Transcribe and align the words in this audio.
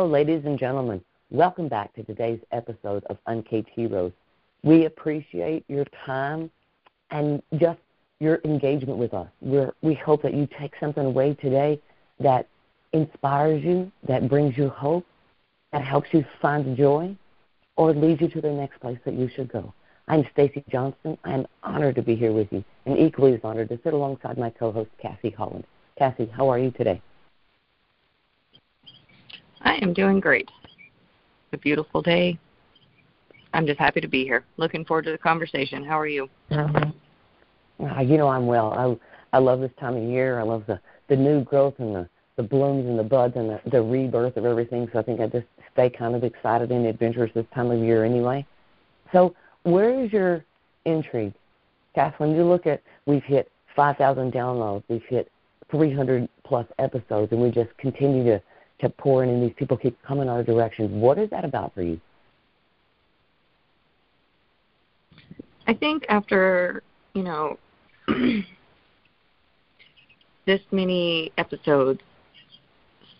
Hello, 0.00 0.10
ladies 0.10 0.46
and 0.46 0.58
gentlemen. 0.58 1.04
Welcome 1.30 1.68
back 1.68 1.92
to 1.92 2.02
today's 2.02 2.40
episode 2.52 3.04
of 3.10 3.18
Uncaged 3.26 3.68
Heroes. 3.68 4.12
We 4.62 4.86
appreciate 4.86 5.62
your 5.68 5.84
time 6.06 6.50
and 7.10 7.42
just 7.58 7.80
your 8.18 8.40
engagement 8.46 8.96
with 8.96 9.12
us. 9.12 9.28
We're, 9.42 9.74
we 9.82 9.92
hope 9.92 10.22
that 10.22 10.32
you 10.32 10.48
take 10.58 10.72
something 10.80 11.04
away 11.04 11.34
today 11.34 11.82
that 12.18 12.48
inspires 12.94 13.62
you, 13.62 13.92
that 14.08 14.26
brings 14.26 14.56
you 14.56 14.70
hope, 14.70 15.04
that 15.70 15.84
helps 15.84 16.08
you 16.14 16.24
find 16.40 16.78
joy, 16.78 17.14
or 17.76 17.92
leads 17.92 18.22
you 18.22 18.28
to 18.28 18.40
the 18.40 18.52
next 18.52 18.80
place 18.80 18.98
that 19.04 19.12
you 19.12 19.28
should 19.28 19.52
go. 19.52 19.74
I'm 20.08 20.26
Stacy 20.32 20.64
Johnson. 20.70 21.18
I 21.24 21.34
am 21.34 21.46
honored 21.62 21.96
to 21.96 22.02
be 22.02 22.16
here 22.16 22.32
with 22.32 22.50
you, 22.50 22.64
and 22.86 22.98
equally 22.98 23.34
as 23.34 23.40
honored 23.44 23.68
to 23.68 23.78
sit 23.84 23.92
alongside 23.92 24.38
my 24.38 24.48
co-host 24.48 24.88
Cassie 24.96 25.28
Holland. 25.28 25.66
Cassie, 25.98 26.32
how 26.34 26.48
are 26.48 26.58
you 26.58 26.70
today? 26.70 27.02
I 29.62 29.74
am 29.76 29.92
doing 29.92 30.20
great. 30.20 30.48
It's 30.74 31.54
a 31.54 31.58
beautiful 31.58 32.02
day. 32.02 32.38
I'm 33.52 33.66
just 33.66 33.78
happy 33.78 34.00
to 34.00 34.08
be 34.08 34.24
here. 34.24 34.44
Looking 34.56 34.84
forward 34.84 35.04
to 35.06 35.12
the 35.12 35.18
conversation. 35.18 35.84
How 35.84 35.98
are 35.98 36.06
you? 36.06 36.28
Uh, 36.50 38.00
you 38.00 38.16
know 38.16 38.28
I'm 38.28 38.46
well. 38.46 39.00
I 39.32 39.36
I 39.36 39.40
love 39.40 39.60
this 39.60 39.70
time 39.80 39.96
of 39.96 40.02
year. 40.02 40.38
I 40.38 40.42
love 40.42 40.64
the 40.66 40.80
the 41.08 41.16
new 41.16 41.42
growth 41.44 41.74
and 41.78 41.94
the 41.94 42.08
the 42.36 42.42
blooms 42.42 42.86
and 42.86 42.98
the 42.98 43.02
buds 43.02 43.36
and 43.36 43.50
the, 43.50 43.60
the 43.70 43.82
rebirth 43.82 44.36
of 44.36 44.44
everything. 44.44 44.88
So 44.92 44.98
I 44.98 45.02
think 45.02 45.20
I 45.20 45.26
just 45.26 45.46
stay 45.72 45.90
kind 45.90 46.14
of 46.14 46.24
excited 46.24 46.70
and 46.70 46.86
adventurous 46.86 47.30
this 47.34 47.46
time 47.54 47.70
of 47.70 47.80
year 47.80 48.04
anyway. 48.04 48.46
So 49.12 49.34
where 49.64 50.02
is 50.02 50.12
your 50.12 50.44
intrigue? 50.84 51.34
When 52.16 52.34
you 52.34 52.44
look 52.44 52.66
at 52.66 52.82
we've 53.04 53.24
hit 53.24 53.50
5,000 53.76 54.32
downloads, 54.32 54.84
we've 54.88 55.04
hit 55.08 55.30
300 55.70 56.28
plus 56.44 56.66
episodes, 56.78 57.32
and 57.32 57.42
we 57.42 57.50
just 57.50 57.76
continue 57.76 58.24
to 58.24 58.42
to 58.80 58.88
pour 58.90 59.22
in, 59.22 59.30
and 59.30 59.42
these 59.42 59.54
people 59.56 59.76
keep 59.76 60.00
coming 60.02 60.28
our 60.28 60.42
direction. 60.42 61.00
What 61.00 61.18
is 61.18 61.30
that 61.30 61.44
about 61.44 61.74
for 61.74 61.82
you? 61.82 62.00
I 65.66 65.74
think 65.74 66.04
after 66.08 66.82
you 67.14 67.22
know 67.22 67.58
this 70.46 70.60
many 70.72 71.32
episodes, 71.38 72.00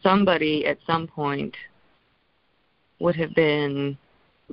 somebody 0.02 0.66
at 0.66 0.78
some 0.86 1.06
point 1.06 1.54
would 2.98 3.16
have 3.16 3.34
been 3.34 3.96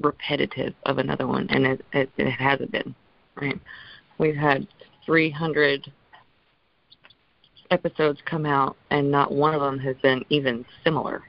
repetitive 0.02 0.73
of 0.85 0.97
another 1.00 1.28
one, 1.28 1.47
and 1.50 1.66
it, 1.66 1.85
it, 1.94 2.09
it 2.17 2.31
hasn't 2.31 2.72
been. 2.72 2.94
Right? 3.35 3.59
We've 4.17 4.35
had 4.35 4.67
300 5.05 5.91
episodes 7.72 8.20
come 8.26 8.46
out, 8.46 8.76
and 8.90 9.10
not 9.12 9.32
one 9.32 9.54
of 9.54 9.62
them 9.62 9.80
has 9.80 9.96
been 10.02 10.23
even 10.30 10.66
similar. 10.84 11.23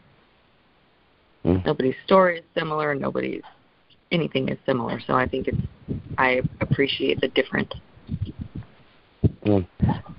Mm. 1.45 1.65
Nobody's 1.65 1.95
story 2.05 2.39
is 2.39 2.45
similar. 2.57 2.95
Nobody's 2.95 3.43
anything 4.11 4.49
is 4.49 4.59
similar. 4.67 5.01
So 5.07 5.15
I 5.15 5.27
think 5.27 5.49
it's 5.49 5.59
I 6.17 6.43
appreciate 6.61 7.21
the 7.21 7.29
different. 7.29 7.75
Mm. 9.45 9.67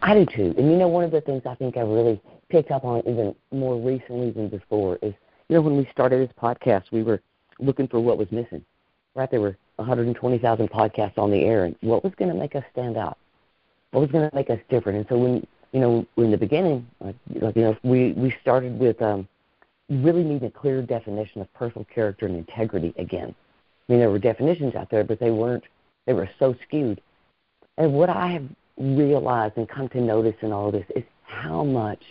I 0.01 0.13
do 0.13 0.25
too. 0.25 0.53
And 0.57 0.71
you 0.71 0.77
know, 0.77 0.87
one 0.87 1.03
of 1.03 1.11
the 1.11 1.21
things 1.21 1.43
I 1.45 1.55
think 1.55 1.77
I 1.77 1.81
really 1.81 2.21
picked 2.49 2.71
up 2.71 2.83
on 2.83 2.99
even 3.07 3.35
more 3.51 3.79
recently 3.79 4.31
than 4.31 4.49
before 4.49 4.97
is, 5.01 5.13
you 5.47 5.55
know, 5.55 5.61
when 5.61 5.77
we 5.77 5.87
started 5.91 6.27
this 6.27 6.35
podcast, 6.41 6.91
we 6.91 7.03
were 7.03 7.21
looking 7.59 7.87
for 7.87 7.99
what 7.99 8.17
was 8.17 8.31
missing. 8.31 8.63
Right, 9.15 9.29
there 9.29 9.41
were 9.41 9.57
120,000 9.77 10.69
podcasts 10.69 11.17
on 11.17 11.31
the 11.31 11.41
air, 11.41 11.65
and 11.65 11.75
what 11.81 12.03
was 12.03 12.13
going 12.17 12.31
to 12.31 12.37
make 12.37 12.55
us 12.55 12.63
stand 12.71 12.95
out? 12.95 13.17
What 13.91 14.01
was 14.01 14.11
going 14.11 14.29
to 14.29 14.35
make 14.35 14.49
us 14.49 14.59
different? 14.69 14.99
And 14.99 15.07
so 15.09 15.17
when 15.17 15.47
you 15.71 15.79
know, 15.79 16.05
in 16.17 16.31
the 16.31 16.37
beginning, 16.37 16.87
like, 16.99 17.15
like 17.35 17.55
you 17.55 17.61
know, 17.61 17.77
we 17.83 18.13
we 18.13 18.35
started 18.41 18.77
with 18.79 19.01
um, 19.01 19.27
really 19.89 20.23
needing 20.23 20.47
a 20.47 20.51
clear 20.51 20.81
definition 20.81 21.41
of 21.41 21.53
personal 21.53 21.85
character 21.85 22.25
and 22.25 22.35
integrity 22.35 22.93
again. 22.97 23.33
I 23.87 23.91
mean, 23.91 23.99
there 23.99 24.09
were 24.09 24.19
definitions 24.19 24.75
out 24.75 24.89
there, 24.89 25.03
but 25.03 25.19
they 25.19 25.31
weren't. 25.31 25.63
They 26.05 26.13
were 26.13 26.29
so 26.39 26.55
skewed. 26.63 27.01
And 27.77 27.93
what 27.93 28.09
I 28.09 28.27
have 28.27 28.43
realized 28.77 29.57
and 29.57 29.67
come 29.67 29.89
to 29.89 30.01
notice 30.01 30.35
in 30.41 30.51
all 30.51 30.71
this 30.71 30.85
is 30.95 31.03
how 31.23 31.63
much 31.63 32.01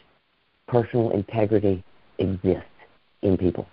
personal 0.67 1.11
integrity 1.11 1.83
exists 2.19 2.65
in 3.23 3.37
people. 3.37 3.67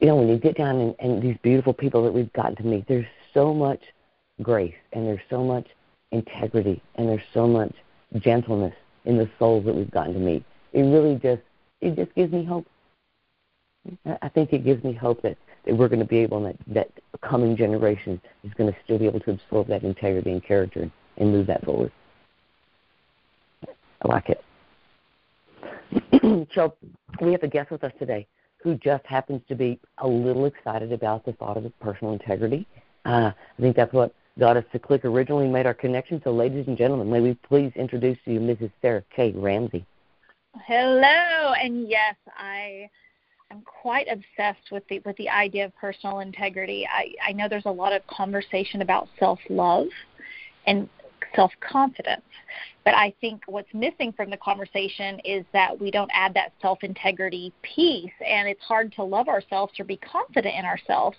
You 0.00 0.08
know, 0.08 0.16
when 0.16 0.28
you 0.28 0.38
get 0.38 0.56
down 0.56 0.76
and, 0.80 0.94
and 1.00 1.22
these 1.22 1.36
beautiful 1.42 1.72
people 1.72 2.04
that 2.04 2.12
we've 2.12 2.32
gotten 2.32 2.56
to 2.56 2.62
meet, 2.62 2.86
there's 2.86 3.06
so 3.34 3.52
much 3.52 3.80
grace 4.42 4.74
and 4.92 5.06
there's 5.06 5.20
so 5.28 5.42
much 5.42 5.66
integrity 6.12 6.80
and 6.94 7.08
there's 7.08 7.20
so 7.34 7.46
much 7.46 7.74
gentleness 8.20 8.74
in 9.04 9.16
the 9.16 9.28
souls 9.38 9.64
that 9.64 9.74
we've 9.74 9.90
gotten 9.90 10.14
to 10.14 10.20
meet. 10.20 10.44
It 10.72 10.82
really 10.82 11.16
just 11.16 11.42
it 11.80 11.96
just 11.96 12.14
gives 12.14 12.32
me 12.32 12.44
hope. 12.44 12.66
I 14.20 14.28
think 14.28 14.52
it 14.52 14.64
gives 14.64 14.82
me 14.84 14.92
hope 14.92 15.22
that, 15.22 15.38
that 15.64 15.74
we're 15.74 15.88
going 15.88 16.00
to 16.00 16.04
be 16.04 16.18
able, 16.18 16.42
that, 16.42 16.56
that 16.66 16.90
coming 17.22 17.56
generation 17.56 18.20
is 18.44 18.52
going 18.54 18.70
to 18.70 18.78
still 18.84 18.98
be 18.98 19.06
able 19.06 19.20
to 19.20 19.30
absorb 19.30 19.68
that 19.68 19.82
integrity 19.82 20.32
and 20.32 20.44
character 20.44 20.82
and, 20.82 20.90
and 21.16 21.32
move 21.32 21.46
that 21.46 21.64
forward. 21.64 21.92
I 24.02 24.08
like 24.08 24.28
it. 24.28 24.44
so 26.54 26.74
we 27.20 27.32
have 27.32 27.42
a 27.42 27.48
guest 27.48 27.70
with 27.70 27.82
us 27.84 27.92
today 27.98 28.26
who 28.62 28.74
just 28.74 29.06
happens 29.06 29.40
to 29.48 29.54
be 29.54 29.78
a 29.98 30.06
little 30.06 30.46
excited 30.46 30.92
about 30.92 31.24
the 31.24 31.32
thought 31.34 31.56
of 31.56 31.80
personal 31.80 32.12
integrity. 32.12 32.66
Uh, 33.04 33.30
I 33.58 33.62
think 33.62 33.76
that's 33.76 33.92
what 33.92 34.12
got 34.38 34.56
us 34.56 34.64
to 34.72 34.78
click 34.78 35.04
originally 35.04 35.48
made 35.48 35.66
our 35.66 35.74
connection. 35.74 36.20
So, 36.22 36.32
ladies 36.32 36.66
and 36.66 36.76
gentlemen, 36.76 37.10
may 37.10 37.20
we 37.20 37.34
please 37.34 37.72
introduce 37.76 38.18
to 38.24 38.32
you 38.32 38.40
Mrs. 38.40 38.70
Sarah 38.80 39.04
K. 39.14 39.32
Ramsey. 39.34 39.84
Hello, 40.66 41.52
and 41.60 41.88
yes, 41.88 42.16
I 42.36 42.88
am 43.50 43.62
quite 43.62 44.06
obsessed 44.10 44.70
with 44.70 44.82
the 44.88 45.00
with 45.04 45.16
the 45.16 45.28
idea 45.28 45.64
of 45.64 45.76
personal 45.76 46.20
integrity. 46.20 46.86
I, 46.86 47.14
I 47.26 47.32
know 47.32 47.48
there's 47.48 47.66
a 47.66 47.70
lot 47.70 47.92
of 47.92 48.06
conversation 48.06 48.82
about 48.82 49.08
self 49.18 49.38
love 49.48 49.86
and 50.66 50.88
self 51.34 51.52
confidence. 51.60 52.22
But 52.84 52.94
I 52.94 53.12
think 53.20 53.42
what's 53.46 53.72
missing 53.74 54.12
from 54.12 54.30
the 54.30 54.36
conversation 54.38 55.20
is 55.24 55.44
that 55.52 55.78
we 55.78 55.90
don't 55.90 56.10
add 56.14 56.32
that 56.34 56.52
self 56.62 56.82
integrity 56.82 57.52
piece, 57.62 58.10
and 58.26 58.48
it's 58.48 58.62
hard 58.62 58.92
to 58.94 59.02
love 59.02 59.28
ourselves 59.28 59.78
or 59.78 59.84
be 59.84 59.98
confident 59.98 60.54
in 60.54 60.64
ourselves 60.64 61.16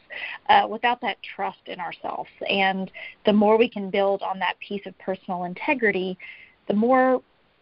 uh, 0.50 0.68
without 0.70 1.00
that 1.02 1.18
trust 1.36 1.60
in 1.68 1.80
ourselves. 1.80 2.30
And 2.50 2.92
the 3.26 3.34
more 3.34 3.58
we 3.58 3.70
can 3.70 3.90
build 3.90 4.22
on 4.22 4.40
that 4.40 4.56
piece 4.60 4.86
of 4.86 4.98
personal 4.98 5.44
integrity, 5.44 6.18
the 6.68 6.74
more 6.74 7.22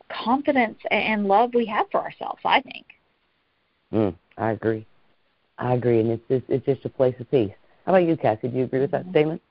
confidence 0.09 0.79
and 0.90 1.25
love 1.25 1.53
we 1.53 1.66
have 1.66 1.88
for 1.91 2.02
ourselves. 2.02 2.40
I 2.46 2.62
think. 2.62 2.85
Mm, 3.94 4.16
I 4.38 4.52
agree. 4.52 4.85
I 5.58 5.74
agree, 5.74 6.00
and 6.00 6.12
it's 6.12 6.28
just, 6.29 6.46
it's 6.50 6.66
just 6.66 6.85
a 6.85 6.90
place 6.90 7.16
of 7.19 7.29
peace. 7.31 7.52
How 7.85 7.94
about 7.94 8.08
you, 8.08 8.16
Cassie? 8.16 8.47
Do 8.47 8.58
you 8.58 8.66
agree 8.66 8.81
with 8.81 8.91
that 8.91 9.02
mm-hmm. 9.02 9.12
statement? 9.12 9.41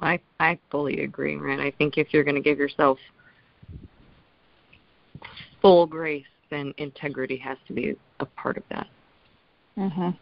I 0.00 0.20
I 0.40 0.58
fully 0.70 1.02
agree, 1.02 1.36
right? 1.36 1.58
I 1.58 1.70
think 1.72 1.98
if 1.98 2.12
you're 2.12 2.24
going 2.24 2.36
to 2.36 2.40
give 2.40 2.58
yourself 2.58 2.98
full 5.60 5.86
grace, 5.86 6.24
then 6.50 6.72
integrity 6.78 7.36
has 7.38 7.58
to 7.66 7.72
be 7.72 7.96
a 8.20 8.26
part 8.26 8.56
of 8.56 8.62
that. 8.70 8.86
Mhm. 9.76 10.16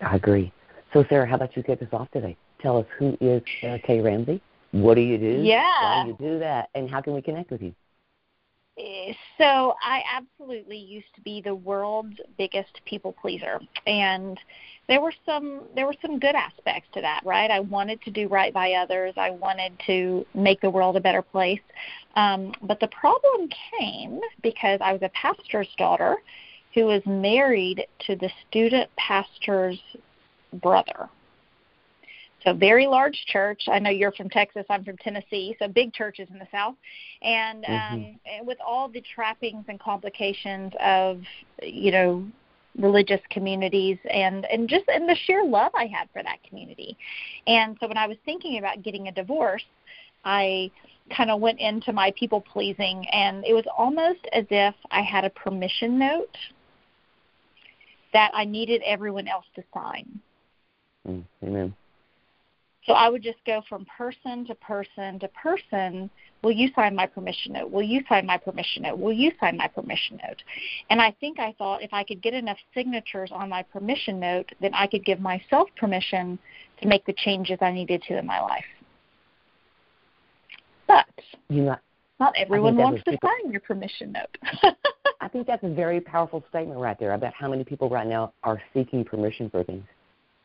I 0.00 0.16
agree. 0.16 0.52
So, 0.92 1.04
Sarah, 1.08 1.26
how 1.26 1.36
about 1.36 1.56
you 1.56 1.62
kick 1.62 1.82
us 1.82 1.88
off 1.92 2.10
today? 2.10 2.36
Tell 2.60 2.78
us 2.78 2.86
who 2.98 3.16
is 3.20 3.42
Sarah 3.60 3.78
K. 3.78 4.00
Ramsey. 4.00 4.40
What 4.72 4.94
do 4.94 5.00
you 5.00 5.18
do? 5.18 5.42
Yeah. 5.42 5.62
Why 5.80 6.02
do 6.04 6.08
you 6.08 6.16
do 6.32 6.38
that? 6.38 6.68
And 6.74 6.88
how 6.88 7.00
can 7.00 7.14
we 7.14 7.22
connect 7.22 7.50
with 7.50 7.62
you? 7.62 7.74
So 9.38 9.74
I 9.82 10.02
absolutely 10.12 10.78
used 10.78 11.14
to 11.14 11.20
be 11.20 11.40
the 11.40 11.54
world's 11.54 12.18
biggest 12.38 12.80
people 12.84 13.14
pleaser 13.20 13.60
and 13.86 14.38
there 14.90 15.00
were 15.00 15.12
some 15.24 15.62
there 15.76 15.86
were 15.86 15.94
some 16.02 16.18
good 16.18 16.34
aspects 16.34 16.88
to 16.94 17.00
that, 17.00 17.20
right? 17.24 17.48
I 17.48 17.60
wanted 17.60 18.02
to 18.02 18.10
do 18.10 18.26
right 18.26 18.52
by 18.52 18.72
others. 18.72 19.14
I 19.16 19.30
wanted 19.30 19.72
to 19.86 20.26
make 20.34 20.60
the 20.60 20.68
world 20.68 20.96
a 20.96 21.00
better 21.00 21.22
place. 21.22 21.60
Um, 22.16 22.52
but 22.62 22.80
the 22.80 22.88
problem 22.88 23.48
came 23.78 24.18
because 24.42 24.80
I 24.82 24.92
was 24.92 25.02
a 25.02 25.10
pastor's 25.10 25.68
daughter 25.78 26.16
who 26.74 26.86
was 26.86 27.02
married 27.06 27.86
to 28.06 28.16
the 28.16 28.30
student 28.48 28.90
pastor's 28.96 29.78
brother. 30.54 31.08
So 32.44 32.54
very 32.54 32.86
large 32.86 33.24
church. 33.26 33.62
I 33.70 33.78
know 33.78 33.90
you're 33.90 34.12
from 34.12 34.30
Texas. 34.30 34.64
I'm 34.70 34.84
from 34.84 34.96
Tennessee. 34.98 35.56
So 35.58 35.68
big 35.68 35.92
churches 35.92 36.28
in 36.32 36.38
the 36.38 36.48
South, 36.50 36.74
and 37.22 37.64
mm-hmm. 37.64 37.94
um, 38.40 38.46
with 38.46 38.58
all 38.66 38.88
the 38.88 39.02
trappings 39.14 39.64
and 39.68 39.78
complications 39.78 40.72
of 40.80 41.20
you 41.62 41.92
know 41.92 42.24
religious 42.78 43.20
communities 43.30 43.98
and 44.10 44.46
and 44.46 44.68
just 44.68 44.84
and 44.88 45.08
the 45.08 45.16
sheer 45.26 45.44
love 45.44 45.72
I 45.74 45.86
had 45.86 46.08
for 46.12 46.22
that 46.22 46.42
community. 46.48 46.96
And 47.46 47.76
so 47.80 47.88
when 47.88 47.98
I 47.98 48.06
was 48.06 48.16
thinking 48.24 48.58
about 48.58 48.82
getting 48.82 49.08
a 49.08 49.12
divorce, 49.12 49.64
I 50.24 50.70
kind 51.14 51.30
of 51.30 51.40
went 51.40 51.58
into 51.58 51.92
my 51.92 52.12
people 52.16 52.40
pleasing 52.40 53.04
and 53.12 53.44
it 53.44 53.52
was 53.52 53.64
almost 53.76 54.20
as 54.32 54.44
if 54.50 54.74
I 54.90 55.02
had 55.02 55.24
a 55.24 55.30
permission 55.30 55.98
note 55.98 56.36
that 58.12 58.30
I 58.34 58.44
needed 58.44 58.82
everyone 58.84 59.28
else 59.28 59.46
to 59.56 59.62
sign. 59.74 60.20
Mm, 61.08 61.24
amen. 61.42 61.74
So 62.86 62.94
I 62.94 63.08
would 63.08 63.22
just 63.22 63.38
go 63.44 63.62
from 63.68 63.86
person 63.96 64.46
to 64.46 64.54
person 64.54 65.18
to 65.20 65.28
person. 65.28 66.10
Will 66.42 66.52
you 66.52 66.70
sign 66.74 66.94
my 66.94 67.06
permission 67.06 67.52
note? 67.52 67.70
Will 67.70 67.82
you 67.82 68.02
sign 68.08 68.24
my 68.24 68.38
permission 68.38 68.84
note? 68.84 68.98
Will 68.98 69.12
you 69.12 69.32
sign 69.38 69.58
my 69.58 69.68
permission 69.68 70.18
note? 70.26 70.42
And 70.88 71.00
I 71.00 71.14
think 71.20 71.38
I 71.38 71.54
thought 71.58 71.82
if 71.82 71.92
I 71.92 72.04
could 72.04 72.22
get 72.22 72.32
enough 72.32 72.56
signatures 72.74 73.30
on 73.32 73.50
my 73.50 73.62
permission 73.62 74.18
note, 74.18 74.50
then 74.60 74.72
I 74.74 74.86
could 74.86 75.04
give 75.04 75.20
myself 75.20 75.68
permission 75.76 76.38
to 76.80 76.88
make 76.88 77.04
the 77.04 77.12
changes 77.12 77.58
I 77.60 77.70
needed 77.70 78.02
to 78.08 78.18
in 78.18 78.26
my 78.26 78.40
life. 78.40 78.64
But 80.88 81.06
you 81.48 81.62
not, 81.62 81.82
not 82.18 82.34
everyone 82.36 82.76
wants 82.76 83.04
to 83.04 83.18
sign 83.22 83.52
your 83.52 83.60
permission 83.60 84.12
note. 84.12 84.74
I 85.20 85.28
think 85.28 85.46
that's 85.46 85.62
a 85.62 85.68
very 85.68 86.00
powerful 86.00 86.42
statement 86.48 86.80
right 86.80 86.98
there 86.98 87.12
about 87.12 87.34
how 87.34 87.50
many 87.50 87.62
people 87.62 87.90
right 87.90 88.06
now 88.06 88.32
are 88.42 88.60
seeking 88.72 89.04
permission 89.04 89.50
for 89.50 89.62
things. 89.62 89.84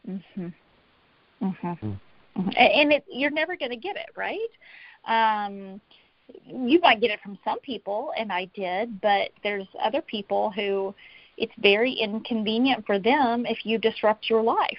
Mhm. 0.08 0.54
Mhm. 1.42 2.00
Mm. 2.38 2.54
And 2.58 2.94
it, 2.94 3.06
you're 3.10 3.32
never 3.32 3.56
going 3.56 3.72
to 3.72 3.78
get 3.78 3.96
it, 3.96 4.10
right? 4.16 4.40
Um, 5.08 5.80
you 6.48 6.80
might 6.82 7.02
get 7.02 7.12
it 7.12 7.20
from 7.22 7.38
some 7.44 7.60
people, 7.60 8.12
and 8.18 8.32
I 8.32 8.46
did, 8.56 9.00
but 9.02 9.30
there's 9.44 9.68
other 9.84 10.02
people 10.02 10.52
who 10.52 10.94
it's 11.38 11.54
very 11.60 11.92
inconvenient 11.92 12.86
for 12.86 12.98
them 12.98 13.46
if 13.46 13.66
you 13.66 13.78
disrupt 13.78 14.30
your 14.30 14.42
life. 14.42 14.78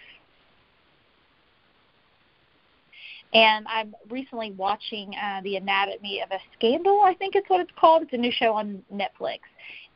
And 3.35 3.67
I'm 3.69 3.94
recently 4.09 4.52
watching 4.52 5.12
uh, 5.14 5.41
The 5.43 5.56
Anatomy 5.56 6.23
of 6.23 6.31
a 6.31 6.38
Scandal, 6.56 7.02
I 7.05 7.14
think 7.14 7.35
it's 7.35 7.49
what 7.50 7.61
it's 7.61 7.73
called. 7.79 8.02
It's 8.02 8.12
a 8.12 8.17
new 8.17 8.32
show 8.32 8.55
on 8.55 8.82
Netflix. 8.93 9.41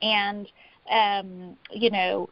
And, 0.02 0.46
um, 0.90 1.56
you 1.70 1.90
know, 1.90 2.28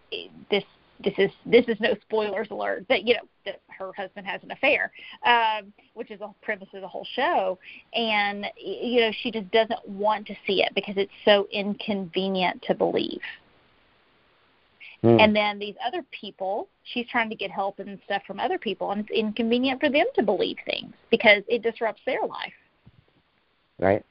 this 0.50 0.64
this 1.04 1.14
is 1.18 1.30
this 1.46 1.64
is 1.68 1.78
no 1.80 1.94
spoilers 2.02 2.48
alert 2.50 2.84
that 2.88 3.06
you 3.06 3.14
know 3.14 3.20
that 3.44 3.60
her 3.68 3.92
husband 3.96 4.26
has 4.26 4.42
an 4.42 4.50
affair 4.50 4.90
um 5.26 5.72
which 5.94 6.10
is 6.10 6.18
the 6.18 6.28
premise 6.42 6.68
of 6.74 6.80
the 6.80 6.88
whole 6.88 7.06
show 7.14 7.58
and 7.94 8.46
you 8.56 9.00
know 9.00 9.10
she 9.22 9.30
just 9.30 9.50
doesn't 9.50 9.88
want 9.88 10.26
to 10.26 10.34
see 10.46 10.62
it 10.62 10.72
because 10.74 10.94
it's 10.96 11.12
so 11.24 11.46
inconvenient 11.52 12.60
to 12.62 12.74
believe 12.74 13.20
Mm. 15.04 15.20
And 15.20 15.36
then 15.36 15.58
these 15.58 15.76
other 15.86 16.04
people, 16.10 16.68
she's 16.92 17.06
trying 17.08 17.28
to 17.30 17.36
get 17.36 17.50
help 17.50 17.78
and 17.78 17.98
stuff 18.04 18.22
from 18.26 18.40
other 18.40 18.58
people, 18.58 18.90
and 18.90 19.00
it's 19.00 19.10
inconvenient 19.10 19.80
for 19.80 19.88
them 19.88 20.06
to 20.16 20.22
believe 20.22 20.56
things 20.64 20.92
because 21.10 21.42
it 21.46 21.62
disrupts 21.62 22.02
their 22.04 22.26
life. 22.26 22.52
Right. 23.78 24.04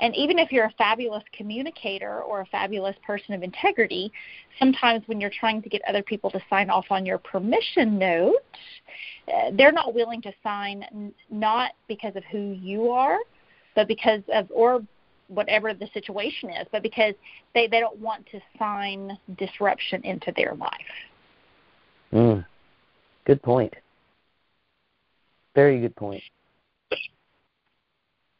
And 0.00 0.14
even 0.16 0.38
if 0.38 0.50
you're 0.50 0.64
a 0.64 0.74
fabulous 0.76 1.22
communicator 1.32 2.20
or 2.22 2.40
a 2.40 2.46
fabulous 2.46 2.96
person 3.06 3.34
of 3.34 3.42
integrity, 3.42 4.12
sometimes 4.58 5.06
when 5.06 5.20
you're 5.20 5.30
trying 5.30 5.62
to 5.62 5.68
get 5.68 5.82
other 5.88 6.02
people 6.02 6.30
to 6.32 6.40
sign 6.50 6.68
off 6.68 6.86
on 6.90 7.06
your 7.06 7.18
permission 7.18 7.98
note, 7.98 8.34
uh, 9.28 9.50
they're 9.56 9.72
not 9.72 9.94
willing 9.94 10.20
to 10.22 10.32
sign 10.42 11.12
not 11.30 11.72
because 11.86 12.16
of 12.16 12.24
who 12.24 12.52
you 12.60 12.90
are, 12.90 13.18
but 13.76 13.86
because 13.86 14.20
of 14.32 14.48
or 14.50 14.82
whatever 15.28 15.72
the 15.72 15.88
situation 15.94 16.50
is, 16.50 16.66
but 16.72 16.82
because 16.82 17.14
they, 17.54 17.66
they 17.66 17.80
don't 17.80 17.98
want 17.98 18.26
to 18.26 18.40
sign 18.58 19.16
disruption 19.38 20.02
into 20.04 20.32
their 20.36 20.54
life. 20.54 20.70
Mm. 22.12 22.44
Good 23.24 23.42
point. 23.42 23.72
Very 25.54 25.80
good 25.80 25.96
point. 25.96 26.22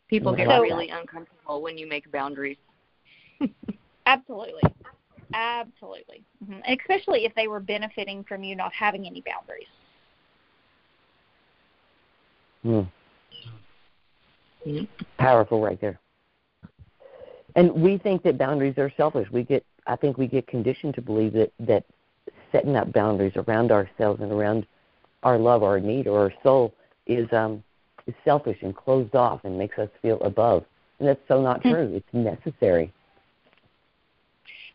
People 0.08 0.34
get 0.36 0.48
so, 0.48 0.60
really 0.60 0.90
uncomfortable 0.90 1.33
when 1.46 1.78
you 1.78 1.86
make 1.86 2.10
boundaries. 2.10 2.56
absolutely. 4.06 4.62
Absolutely. 5.32 6.22
Mm-hmm. 6.42 6.60
Especially 6.78 7.24
if 7.24 7.34
they 7.34 7.48
were 7.48 7.60
benefiting 7.60 8.24
from 8.24 8.44
you 8.44 8.54
not 8.54 8.72
having 8.72 9.06
any 9.06 9.22
boundaries. 9.22 9.66
Mm. 12.64 12.88
Mm-hmm. 14.66 15.04
Powerful 15.18 15.60
right 15.60 15.80
there 15.80 15.98
and 17.56 17.72
we 17.72 17.98
think 17.98 18.22
that 18.22 18.38
boundaries 18.38 18.78
are 18.78 18.92
selfish. 18.96 19.28
We 19.30 19.42
get, 19.42 19.64
I 19.86 19.96
think, 19.96 20.18
we 20.18 20.26
get 20.26 20.46
conditioned 20.46 20.94
to 20.94 21.02
believe 21.02 21.32
that 21.34 21.52
that 21.60 21.84
setting 22.52 22.76
up 22.76 22.92
boundaries 22.92 23.34
around 23.36 23.70
ourselves 23.70 24.20
and 24.20 24.32
around 24.32 24.66
our 25.22 25.38
love, 25.38 25.62
our 25.62 25.80
need, 25.80 26.06
or 26.06 26.18
our 26.20 26.32
soul 26.42 26.74
is 27.06 27.30
um, 27.32 27.62
is 28.06 28.14
selfish 28.24 28.58
and 28.62 28.76
closed 28.76 29.14
off 29.14 29.40
and 29.44 29.56
makes 29.56 29.78
us 29.78 29.88
feel 30.02 30.20
above. 30.22 30.64
And 30.98 31.08
that's 31.08 31.20
so 31.28 31.42
not 31.42 31.62
hmm. 31.62 31.70
true. 31.70 31.92
It's 31.94 32.12
necessary. 32.12 32.92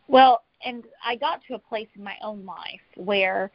Well, 0.08 0.42
and 0.64 0.84
I 1.04 1.16
got 1.16 1.40
to 1.48 1.54
a 1.54 1.58
place 1.58 1.88
in 1.94 2.04
my 2.04 2.16
own 2.22 2.44
life 2.44 2.80
where 2.96 3.50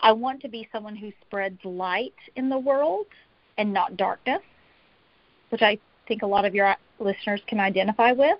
I 0.00 0.12
want 0.12 0.40
to 0.42 0.48
be 0.48 0.68
someone 0.72 0.96
who 0.96 1.12
spreads 1.26 1.58
light 1.64 2.14
in 2.36 2.48
the 2.48 2.58
world 2.58 3.06
and 3.58 3.72
not 3.72 3.96
darkness, 3.96 4.40
which 5.50 5.62
I 5.62 5.78
think 6.08 6.22
a 6.22 6.26
lot 6.26 6.44
of 6.44 6.54
your 6.54 6.74
listeners 6.98 7.42
can 7.46 7.60
identify 7.60 8.12
with. 8.12 8.38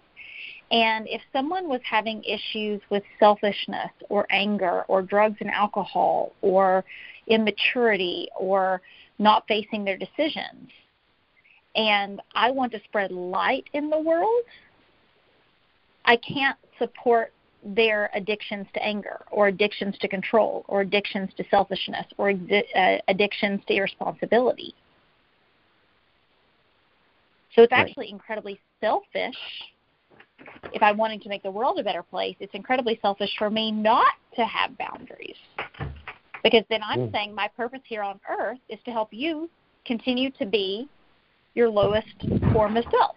And 0.70 1.08
if 1.08 1.20
someone 1.32 1.68
was 1.68 1.80
having 1.84 2.22
issues 2.24 2.80
with 2.90 3.02
selfishness 3.18 3.90
or 4.08 4.26
anger 4.30 4.82
or 4.82 5.02
drugs 5.02 5.36
and 5.40 5.50
alcohol 5.50 6.32
or 6.42 6.84
immaturity 7.26 8.28
or 8.38 8.80
not 9.18 9.44
facing 9.48 9.84
their 9.84 9.98
decisions, 9.98 10.70
and 11.74 12.20
I 12.34 12.50
want 12.50 12.72
to 12.72 12.80
spread 12.84 13.12
light 13.12 13.64
in 13.72 13.90
the 13.90 13.98
world, 13.98 14.42
I 16.04 16.16
can't 16.16 16.58
support 16.78 17.32
their 17.62 18.10
addictions 18.14 18.66
to 18.74 18.82
anger 18.82 19.20
or 19.30 19.48
addictions 19.48 19.96
to 20.00 20.08
control 20.08 20.64
or 20.68 20.80
addictions 20.80 21.30
to 21.36 21.44
selfishness 21.50 22.06
or 22.16 22.30
uh, 22.30 22.96
addictions 23.08 23.60
to 23.68 23.74
irresponsibility. 23.74 24.74
So 27.54 27.62
it's 27.62 27.72
actually 27.72 28.10
incredibly 28.10 28.58
selfish 28.80 29.36
if 30.72 30.82
I'm 30.82 30.96
wanting 30.96 31.20
to 31.20 31.28
make 31.28 31.42
the 31.42 31.50
world 31.50 31.78
a 31.78 31.82
better 31.82 32.02
place, 32.02 32.36
it's 32.40 32.54
incredibly 32.54 32.98
selfish 33.02 33.30
for 33.38 33.50
me 33.50 33.70
not 33.70 34.14
to 34.36 34.44
have 34.44 34.76
boundaries. 34.78 35.36
Because 36.42 36.64
then 36.70 36.80
I'm 36.82 37.00
mm. 37.00 37.12
saying 37.12 37.34
my 37.34 37.48
purpose 37.48 37.80
here 37.84 38.02
on 38.02 38.20
earth 38.28 38.58
is 38.68 38.78
to 38.84 38.90
help 38.90 39.08
you 39.12 39.50
continue 39.84 40.30
to 40.32 40.46
be 40.46 40.88
your 41.54 41.68
lowest 41.68 42.08
form 42.52 42.76
of 42.76 42.84
self. 42.90 43.16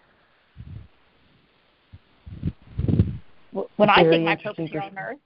When 3.76 3.88
I 3.88 4.02
think 4.02 4.24
my 4.24 4.36
purpose 4.36 4.70
here 4.70 4.80
on 4.80 4.98
earth, 4.98 5.18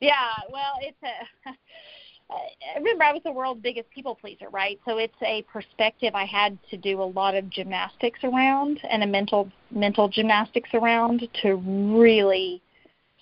yeah, 0.00 0.12
well, 0.50 0.74
it's 0.80 0.98
a 1.02 1.50
remember 2.76 3.04
I 3.04 3.12
was 3.12 3.22
the 3.24 3.32
world's 3.32 3.62
biggest 3.62 3.90
people 3.90 4.14
pleaser, 4.14 4.48
right? 4.50 4.78
So 4.86 4.98
it's 4.98 5.14
a 5.22 5.42
perspective 5.42 6.14
I 6.14 6.24
had 6.24 6.58
to 6.70 6.76
do 6.76 7.00
a 7.00 7.04
lot 7.04 7.34
of 7.34 7.48
gymnastics 7.50 8.20
around 8.24 8.80
and 8.88 9.02
a 9.02 9.06
mental 9.06 9.50
mental 9.70 10.08
gymnastics 10.08 10.70
around 10.74 11.26
to 11.42 11.54
really 11.54 12.60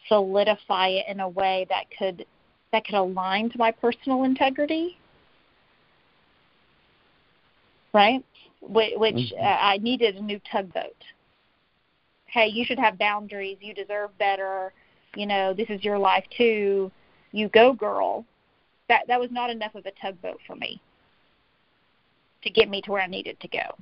solidify 0.09 0.89
it 0.89 1.07
in 1.09 1.21
a 1.21 1.29
way 1.29 1.67
that 1.69 1.85
could 1.97 2.27
that 2.73 2.85
could 2.85 2.95
align 2.95 3.51
to 3.51 3.59
my 3.59 3.71
personal 3.71 4.25
integrity. 4.25 4.99
Right? 7.93 8.25
Which, 8.69 8.95
mm-hmm. 8.97 9.45
uh, 9.45 9.47
I 9.47 9.79
needed 9.79 10.17
a 10.17 10.23
new 10.23 10.41
tugboat. 10.51 10.97
Hey, 12.27 12.49
you 12.49 12.65
should 12.65 12.79
have 12.79 12.99
boundaries. 12.99 13.59
You 13.61 13.75
deserve 13.75 14.17
better. 14.19 14.73
You 15.15 15.27
know, 15.27 15.55
this 15.55 15.71
is 15.71 15.85
your 15.85 15.99
life 15.99 16.25
too. 16.37 16.91
You 17.33 17.49
go, 17.49 17.73
girl 17.73 18.25
that 18.89 19.05
that 19.09 19.21
was 19.21 19.31
not 19.31 19.51
enough 19.51 19.75
of 19.75 19.87
a 19.87 19.93
tugboat 20.01 20.39
for 20.47 20.57
me 20.57 20.81
to 22.43 22.51
get 22.51 22.69
me 22.69 22.83
to 22.83 22.91
where 22.91 23.03
I 23.03 23.07
needed 23.07 23.41
to 23.41 23.49
go. 23.49 23.77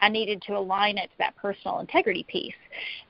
I 0.00 0.08
needed 0.08 0.42
to 0.42 0.56
align 0.56 0.98
it 0.98 1.10
to 1.10 1.18
that 1.18 1.36
personal 1.36 1.80
integrity 1.80 2.24
piece. 2.28 2.54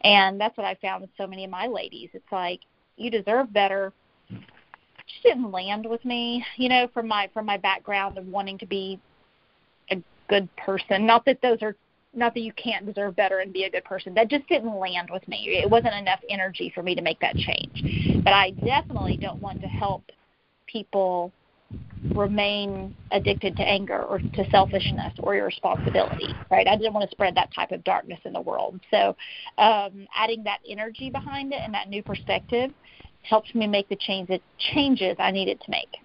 And 0.02 0.40
that's 0.40 0.56
what 0.56 0.66
I 0.66 0.74
found 0.76 1.02
with 1.02 1.10
so 1.18 1.26
many 1.26 1.44
of 1.44 1.50
my 1.50 1.66
ladies. 1.66 2.10
It's 2.12 2.30
like, 2.30 2.60
you 2.96 3.10
deserve 3.10 3.52
better. 3.52 3.92
Just 4.30 5.22
didn't 5.22 5.50
land 5.50 5.86
with 5.88 6.04
me, 6.04 6.44
you 6.56 6.68
know, 6.68 6.88
from 6.94 7.08
my 7.08 7.28
from 7.34 7.44
my 7.44 7.58
background 7.58 8.16
of 8.16 8.26
wanting 8.26 8.58
to 8.58 8.66
be 8.66 8.98
good 10.34 10.56
person. 10.56 11.06
Not 11.06 11.24
that 11.26 11.40
those 11.42 11.62
are 11.62 11.76
not 12.12 12.34
that 12.34 12.40
you 12.40 12.52
can't 12.52 12.86
deserve 12.86 13.16
better 13.16 13.40
and 13.40 13.52
be 13.52 13.64
a 13.64 13.70
good 13.70 13.84
person. 13.84 14.14
That 14.14 14.28
just 14.28 14.48
didn't 14.48 14.76
land 14.76 15.10
with 15.12 15.26
me. 15.26 15.60
It 15.62 15.68
wasn't 15.68 15.94
enough 15.94 16.20
energy 16.28 16.70
for 16.74 16.82
me 16.82 16.94
to 16.94 17.02
make 17.02 17.18
that 17.20 17.34
change. 17.36 18.22
But 18.22 18.32
I 18.32 18.50
definitely 18.50 19.16
don't 19.16 19.40
want 19.40 19.60
to 19.62 19.66
help 19.66 20.04
people 20.66 21.32
remain 22.14 22.94
addicted 23.10 23.56
to 23.56 23.62
anger 23.62 24.02
or 24.02 24.18
to 24.18 24.50
selfishness 24.50 25.12
or 25.18 25.34
irresponsibility, 25.34 26.32
right? 26.50 26.68
I 26.68 26.76
didn't 26.76 26.92
want 26.92 27.08
to 27.08 27.14
spread 27.14 27.34
that 27.36 27.52
type 27.52 27.72
of 27.72 27.82
darkness 27.82 28.20
in 28.24 28.32
the 28.32 28.40
world. 28.40 28.78
So, 28.92 29.16
um, 29.58 30.06
adding 30.14 30.44
that 30.44 30.58
energy 30.68 31.10
behind 31.10 31.52
it 31.52 31.60
and 31.64 31.74
that 31.74 31.88
new 31.88 32.02
perspective 32.02 32.70
helped 33.22 33.54
me 33.54 33.66
make 33.66 33.88
the 33.88 33.96
change 33.96 34.28
changes 34.58 35.16
I 35.18 35.30
needed 35.30 35.60
to 35.62 35.70
make. 35.70 36.03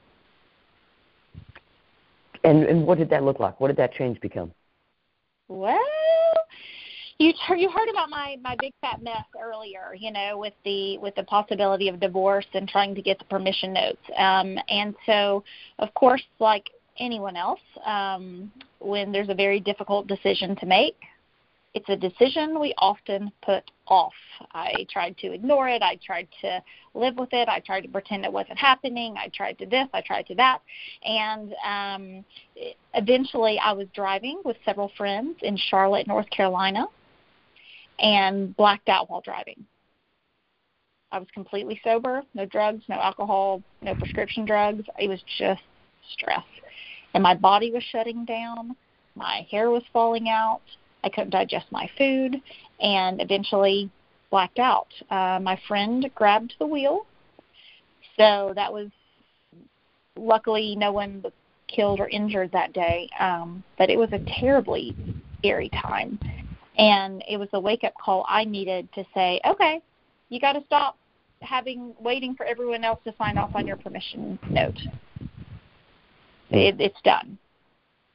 And 2.44 2.64
and 2.64 2.86
what 2.86 2.98
did 2.98 3.10
that 3.10 3.24
look 3.24 3.40
like? 3.40 3.60
What 3.60 3.68
did 3.68 3.78
that 3.78 3.94
change 3.94 4.20
become? 4.22 4.52
Well, 5.48 5.80
you 7.18 7.34
you 7.58 7.70
heard 7.70 7.90
about 7.90 8.10
my 8.10 8.38
my 8.42 8.56
big 8.60 8.74
fat 8.82 9.02
mess 9.02 9.26
earlier 9.42 9.94
you 9.94 10.12
know 10.12 10.38
with 10.38 10.54
the 10.64 10.98
with 11.00 11.16
the 11.16 11.24
possibility 11.24 11.90
of 11.90 12.00
divorce 12.00 12.46
and 12.54 12.68
trying 12.70 12.96
to 12.96 13.02
get 13.02 13.20
the 13.20 13.26
permission 13.26 13.74
notes 13.74 14.02
um 14.18 14.58
and 14.70 14.96
so 15.06 15.44
of 15.80 15.94
course 15.96 16.24
like 16.40 16.70
anyone 17.00 17.36
else, 17.36 17.62
um, 17.86 18.52
when 18.80 19.12
there's 19.12 19.30
a 19.30 19.34
very 19.34 19.60
difficult 19.60 20.08
decision 20.08 20.56
to 20.58 20.66
make, 20.66 20.98
it's 21.74 21.90
a 21.90 21.96
decision 21.96 22.60
we 22.60 22.74
often 22.78 23.32
put 23.44 23.64
off. 23.90 24.14
I 24.54 24.86
tried 24.90 25.18
to 25.18 25.34
ignore 25.34 25.68
it. 25.68 25.82
I 25.82 25.98
tried 26.06 26.28
to 26.42 26.62
live 26.94 27.18
with 27.18 27.30
it. 27.34 27.50
I 27.50 27.60
tried 27.60 27.82
to 27.82 27.88
pretend 27.90 28.24
it 28.24 28.32
wasn't 28.32 28.58
happening. 28.58 29.16
I 29.18 29.30
tried 29.34 29.58
to 29.60 29.66
this. 29.66 29.88
I 29.94 30.02
tried 30.02 30.28
to 30.28 30.36
that. 30.36 30.60
And 31.04 31.54
um, 31.66 32.26
eventually, 32.94 33.60
I 33.60 33.74
was 33.74 33.88
driving 33.94 34.42
with 34.46 34.58
several 34.64 34.92
friends 34.98 35.38
in 35.42 35.58
Charlotte, 35.58 36.08
North 36.08 36.30
Carolina, 36.30 36.86
and 38.00 38.56
blacked 38.56 38.90
out 38.90 39.10
while 39.10 39.22
driving. 39.22 39.66
I 41.12 41.18
was 41.18 41.28
completely 41.34 41.82
sober, 41.84 42.22
no 42.36 42.46
drugs, 42.46 42.84
no 42.88 42.96
alcohol, 42.96 43.64
no 43.82 43.96
prescription 43.96 44.46
drugs. 44.46 44.84
It 45.00 45.08
was 45.08 45.22
just 45.40 45.62
stress. 46.14 46.46
And 47.14 47.24
my 47.24 47.34
body 47.34 47.72
was 47.72 47.84
shutting 47.92 48.26
down. 48.26 48.76
My 49.16 49.48
hair 49.50 49.72
was 49.72 49.82
falling 49.92 50.30
out. 50.30 50.62
I 51.04 51.10
couldn't 51.10 51.32
digest 51.32 51.68
my 51.72 51.90
food 51.98 52.42
and 52.82 53.22
eventually 53.22 53.90
blacked 54.30 54.60
out. 54.60 54.88
Uh, 55.10 55.40
my 55.42 55.60
friend 55.68 56.10
grabbed 56.16 56.54
the 56.60 56.66
wheel. 56.66 57.06
So 58.18 58.54
that 58.56 58.72
was 58.72 58.90
luckily 60.18 60.76
no 60.76 60.92
one 60.92 61.22
was 61.24 61.34
killed 61.68 62.00
or 62.00 62.10
injured 62.10 62.52
that 62.52 62.74
day. 62.74 63.10
Um, 63.20 63.64
but 63.78 63.90
it 63.90 63.98
was 63.98 64.10
a 64.12 64.20
terribly 64.40 64.96
scary 65.40 65.70
time. 65.70 66.20
And 66.78 67.24
it 67.30 67.38
was 67.38 67.50
a 67.54 67.60
wake 67.60 67.84
up 67.84 67.94
call 68.02 68.26
I 68.28 68.44
needed 68.46 68.88
to 68.94 69.06
say, 69.14 69.40
okay, 69.46 69.82
you 70.30 70.40
got 70.40 70.54
to 70.54 70.64
stop 70.66 70.98
having 71.42 71.94
waiting 72.00 72.36
for 72.36 72.46
everyone 72.46 72.84
else 72.84 73.00
to 73.06 73.14
sign 73.18 73.38
off 73.38 73.52
on 73.56 73.66
your 73.66 73.78
permission 73.78 74.38
note. 74.50 74.78
It, 76.52 76.80
it's 76.80 77.02
done. 77.04 77.38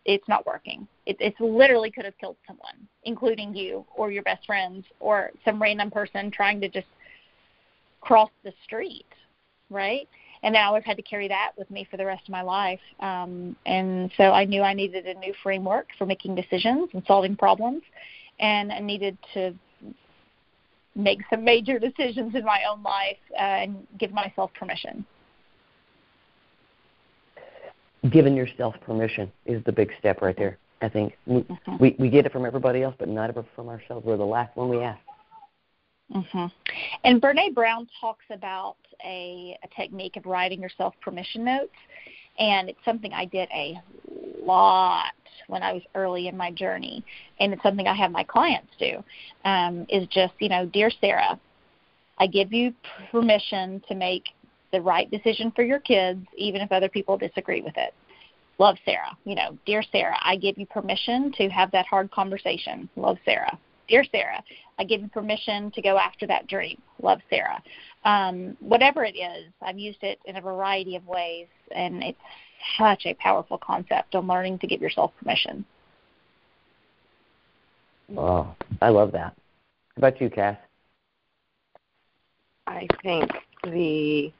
It's 0.04 0.28
not 0.28 0.46
working. 0.46 0.86
It, 1.06 1.16
it's 1.20 1.38
literally 1.40 1.90
could 1.90 2.04
have 2.04 2.16
killed 2.18 2.36
someone, 2.46 2.88
including 3.04 3.54
you 3.54 3.84
or 3.96 4.10
your 4.10 4.22
best 4.22 4.44
friends 4.46 4.84
or 5.00 5.30
some 5.44 5.60
random 5.60 5.90
person 5.90 6.30
trying 6.30 6.60
to 6.60 6.68
just 6.68 6.86
cross 8.00 8.30
the 8.42 8.52
street, 8.64 9.06
right? 9.70 10.08
And 10.42 10.54
then 10.54 10.62
I've 10.62 10.84
had 10.84 10.98
to 10.98 11.02
carry 11.02 11.26
that 11.28 11.52
with 11.56 11.70
me 11.70 11.86
for 11.90 11.96
the 11.96 12.04
rest 12.04 12.24
of 12.24 12.30
my 12.30 12.42
life. 12.42 12.80
Um, 13.00 13.56
and 13.64 14.10
so 14.16 14.24
I 14.24 14.44
knew 14.44 14.60
I 14.60 14.74
needed 14.74 15.06
a 15.06 15.18
new 15.18 15.32
framework 15.42 15.88
for 15.96 16.04
making 16.04 16.34
decisions 16.34 16.90
and 16.92 17.02
solving 17.06 17.34
problems, 17.34 17.82
and 18.40 18.70
I 18.70 18.80
needed 18.80 19.16
to 19.32 19.54
make 20.94 21.20
some 21.30 21.44
major 21.44 21.78
decisions 21.88 22.34
in 22.34 22.44
my 22.44 22.60
own 22.70 22.82
life 22.82 23.16
uh, 23.32 23.42
and 23.42 23.86
give 23.98 24.12
myself 24.12 24.50
permission. 24.58 25.06
Giving 28.10 28.36
yourself 28.36 28.74
permission 28.84 29.32
is 29.46 29.64
the 29.64 29.72
big 29.72 29.90
step 29.98 30.20
right 30.20 30.36
there. 30.36 30.58
I 30.82 30.88
think 30.88 31.14
we, 31.26 31.40
mm-hmm. 31.40 31.76
we 31.80 31.96
we 31.98 32.10
get 32.10 32.26
it 32.26 32.32
from 32.32 32.44
everybody 32.44 32.82
else, 32.82 32.94
but 32.98 33.08
not 33.08 33.30
ever 33.30 33.44
from 33.56 33.68
ourselves. 33.68 34.04
We're 34.04 34.18
the 34.18 34.24
last 34.24 34.54
one 34.56 34.68
we 34.68 34.80
ask. 34.80 35.00
Mm-hmm. 36.14 36.46
And 37.04 37.22
Brene 37.22 37.54
Brown 37.54 37.88
talks 38.00 38.24
about 38.30 38.76
a, 39.04 39.56
a 39.62 39.68
technique 39.74 40.16
of 40.16 40.26
writing 40.26 40.60
yourself 40.60 40.94
permission 41.00 41.44
notes, 41.44 41.72
and 42.38 42.68
it's 42.68 42.78
something 42.84 43.12
I 43.14 43.24
did 43.24 43.48
a 43.54 43.80
lot 44.42 45.14
when 45.48 45.62
I 45.62 45.72
was 45.72 45.82
early 45.94 46.28
in 46.28 46.36
my 46.36 46.50
journey, 46.50 47.02
and 47.40 47.52
it's 47.52 47.62
something 47.62 47.86
I 47.86 47.94
have 47.94 48.10
my 48.10 48.24
clients 48.24 48.72
do. 48.78 49.02
Um, 49.44 49.86
is 49.88 50.06
just 50.08 50.34
you 50.40 50.50
know, 50.50 50.66
dear 50.66 50.90
Sarah, 51.00 51.40
I 52.18 52.26
give 52.26 52.52
you 52.52 52.74
permission 53.10 53.82
to 53.88 53.94
make 53.94 54.24
the 54.74 54.80
right 54.80 55.08
decision 55.08 55.52
for 55.54 55.62
your 55.62 55.78
kids, 55.78 56.26
even 56.36 56.60
if 56.60 56.72
other 56.72 56.88
people 56.88 57.16
disagree 57.16 57.62
with 57.62 57.76
it. 57.76 57.94
Love 58.58 58.76
Sarah. 58.84 59.16
You 59.24 59.36
know, 59.36 59.56
dear 59.66 59.84
Sarah, 59.92 60.18
I 60.22 60.34
give 60.34 60.58
you 60.58 60.66
permission 60.66 61.32
to 61.38 61.48
have 61.48 61.70
that 61.70 61.86
hard 61.86 62.10
conversation. 62.10 62.88
Love 62.96 63.16
Sarah. 63.24 63.56
Dear 63.88 64.04
Sarah, 64.10 64.42
I 64.78 64.84
give 64.84 65.00
you 65.00 65.08
permission 65.08 65.70
to 65.72 65.82
go 65.82 65.96
after 65.96 66.26
that 66.26 66.48
dream. 66.48 66.80
Love 67.00 67.20
Sarah. 67.30 67.62
Um, 68.04 68.56
whatever 68.58 69.04
it 69.04 69.16
is, 69.16 69.52
I've 69.62 69.78
used 69.78 70.02
it 70.02 70.18
in 70.24 70.36
a 70.36 70.40
variety 70.40 70.96
of 70.96 71.06
ways, 71.06 71.46
and 71.70 72.02
it's 72.02 72.18
such 72.76 73.06
a 73.06 73.14
powerful 73.14 73.58
concept 73.58 74.16
on 74.16 74.26
learning 74.26 74.58
to 74.60 74.66
give 74.66 74.80
yourself 74.80 75.12
permission. 75.20 75.64
Oh, 78.16 78.54
I 78.82 78.88
love 78.88 79.12
that. 79.12 79.34
How 79.96 79.98
about 79.98 80.20
you, 80.20 80.30
Cass? 80.30 80.56
I 82.66 82.88
think 83.02 83.30
the 83.64 84.32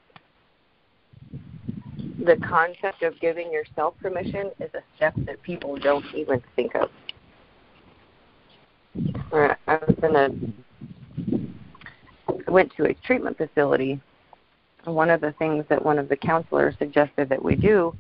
the 2.25 2.37
concept 2.37 3.03
of 3.03 3.19
giving 3.21 3.53
yourself 3.53 3.95
permission 4.01 4.51
is 4.59 4.71
a 4.75 4.83
step 4.97 5.15
that 5.19 5.43
people 5.43 5.77
don't 5.77 6.05
even 6.15 6.43
think 6.57 6.75
of. 6.75 6.91
I 9.33 9.57
was 9.67 9.97
in 10.03 10.55
went 12.49 12.73
to 12.77 12.85
a 12.85 12.95
treatment 12.95 13.37
facility 13.37 14.01
and 14.87 14.95
one 14.95 15.11
of 15.11 15.21
the 15.21 15.33
things 15.33 15.65
that 15.69 15.85
one 15.85 15.99
of 15.99 16.09
the 16.09 16.17
counselors 16.17 16.75
suggested 16.79 17.29
that 17.29 17.43
we 17.43 17.57
do 17.57 17.95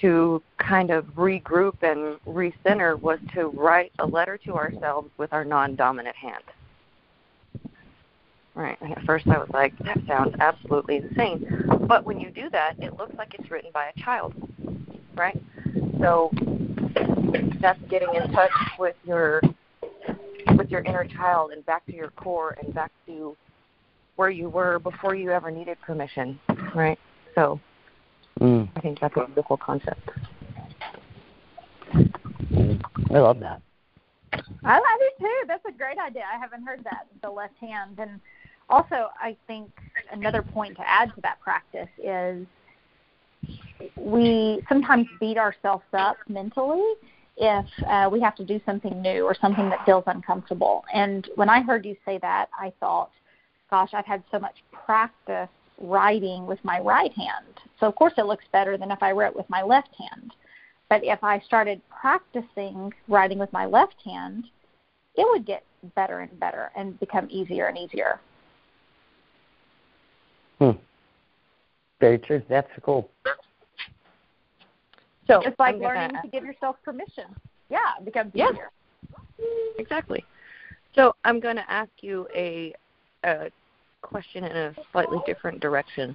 to 0.00 0.42
kind 0.58 0.90
of 0.90 1.04
regroup 1.14 1.74
and 1.82 2.18
recenter 2.26 3.00
was 3.00 3.18
to 3.34 3.48
write 3.48 3.92
a 3.98 4.06
letter 4.06 4.38
to 4.38 4.54
ourselves 4.54 5.10
with 5.18 5.32
our 5.32 5.44
non 5.44 5.76
dominant 5.76 6.16
hand. 6.16 6.42
Right. 8.54 8.76
At 8.82 9.02
first, 9.04 9.26
I 9.28 9.38
was 9.38 9.48
like, 9.52 9.76
that 9.78 9.98
sounds 10.06 10.34
absolutely 10.38 10.96
insane. 10.96 11.64
But 11.88 12.04
when 12.04 12.20
you 12.20 12.30
do 12.30 12.50
that, 12.50 12.74
it 12.78 12.98
looks 12.98 13.14
like 13.16 13.34
it's 13.34 13.50
written 13.50 13.70
by 13.72 13.90
a 13.94 14.00
child, 14.00 14.34
right? 15.14 15.40
So 15.98 16.30
that's 17.60 17.80
getting 17.88 18.14
in 18.14 18.30
touch 18.32 18.50
with 18.78 18.96
your 19.04 19.40
with 20.56 20.70
your 20.70 20.82
inner 20.82 21.06
child 21.06 21.52
and 21.52 21.64
back 21.64 21.86
to 21.86 21.94
your 21.94 22.10
core 22.10 22.56
and 22.62 22.74
back 22.74 22.90
to 23.06 23.36
where 24.16 24.28
you 24.28 24.48
were 24.50 24.78
before 24.78 25.14
you 25.14 25.30
ever 25.30 25.50
needed 25.50 25.80
permission, 25.80 26.38
right? 26.74 26.98
So 27.34 27.58
mm. 28.40 28.68
I 28.76 28.80
think 28.80 29.00
that's 29.00 29.14
a 29.16 29.24
beautiful 29.26 29.56
concept. 29.56 30.00
I 31.94 33.18
love 33.18 33.40
that. 33.40 33.62
I, 34.64 34.74
love 34.74 35.00
it 35.00 35.14
too. 35.18 35.42
That's 35.46 35.64
a 35.66 35.72
great 35.72 35.98
idea. 35.98 36.24
I 36.32 36.38
haven't 36.38 36.64
heard 36.64 36.82
that 36.84 37.06
the 37.22 37.30
left 37.30 37.56
hand, 37.58 37.98
and 37.98 38.20
also, 38.68 39.08
I 39.20 39.36
think 39.46 39.70
another 40.10 40.42
point 40.42 40.76
to 40.76 40.88
add 40.88 41.14
to 41.14 41.20
that 41.22 41.40
practice 41.40 41.88
is 42.02 42.46
we 43.96 44.62
sometimes 44.68 45.06
beat 45.20 45.38
ourselves 45.38 45.84
up 45.92 46.16
mentally 46.28 46.94
if 47.36 47.64
uh, 47.88 48.08
we 48.12 48.20
have 48.20 48.36
to 48.36 48.44
do 48.44 48.60
something 48.64 49.00
new 49.00 49.24
or 49.24 49.34
something 49.40 49.68
that 49.70 49.84
feels 49.84 50.04
uncomfortable. 50.06 50.84
And 50.92 51.28
when 51.34 51.48
I 51.48 51.62
heard 51.62 51.84
you 51.84 51.96
say 52.04 52.18
that, 52.18 52.48
I 52.58 52.72
thought, 52.78 53.10
gosh, 53.70 53.90
I've 53.94 54.06
had 54.06 54.22
so 54.30 54.38
much 54.38 54.56
practice 54.72 55.48
writing 55.80 56.46
with 56.46 56.58
my 56.62 56.78
right 56.80 57.12
hand. 57.12 57.60
So, 57.80 57.86
of 57.86 57.94
course, 57.94 58.12
it 58.18 58.26
looks 58.26 58.44
better 58.52 58.76
than 58.76 58.90
if 58.90 59.02
I 59.02 59.12
wrote 59.12 59.34
with 59.34 59.48
my 59.48 59.62
left 59.62 59.90
hand. 59.98 60.32
But 60.88 61.04
if 61.04 61.24
I 61.24 61.40
started 61.40 61.80
practicing 61.88 62.92
writing 63.08 63.38
with 63.38 63.52
my 63.52 63.64
left 63.64 63.96
hand, 64.04 64.44
it 65.16 65.26
would 65.30 65.46
get 65.46 65.64
better 65.94 66.20
and 66.20 66.38
better 66.38 66.70
and 66.76 67.00
become 67.00 67.26
easier 67.30 67.66
and 67.66 67.78
easier. 67.78 68.20
Hmm. 70.62 70.78
Very 71.98 72.20
true. 72.20 72.40
That's 72.48 72.68
cool. 72.82 73.10
So 75.26 75.40
it's 75.40 75.58
like 75.58 75.76
learning 75.78 76.10
to 76.22 76.28
give 76.28 76.44
yourself 76.44 76.76
permission. 76.84 77.24
Yeah, 77.68 77.78
it 77.98 78.04
becomes 78.04 78.30
yeah. 78.32 78.50
easier. 78.50 78.70
Exactly. 79.78 80.24
So 80.94 81.16
I'm 81.24 81.40
going 81.40 81.56
to 81.56 81.68
ask 81.68 81.90
you 82.00 82.28
a, 82.32 82.72
a 83.24 83.50
question 84.02 84.44
in 84.44 84.56
a 84.56 84.74
slightly 84.92 85.18
different 85.26 85.58
direction. 85.58 86.14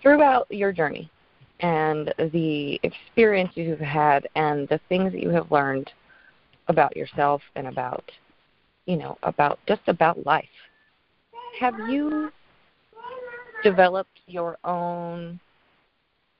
Throughout 0.00 0.46
your 0.50 0.72
journey 0.72 1.10
and 1.58 2.14
the 2.32 2.78
experience 2.84 3.50
you've 3.54 3.80
had 3.80 4.28
and 4.36 4.68
the 4.68 4.78
things 4.88 5.10
that 5.12 5.20
you 5.20 5.30
have 5.30 5.50
learned 5.50 5.90
about 6.68 6.96
yourself 6.96 7.42
and 7.56 7.66
about, 7.66 8.04
you 8.86 8.96
know, 8.96 9.18
about 9.24 9.58
just 9.66 9.82
about 9.88 10.24
life, 10.24 10.44
have 11.58 11.74
you 11.88 12.30
developed 13.62 14.20
your 14.26 14.58
own 14.64 15.38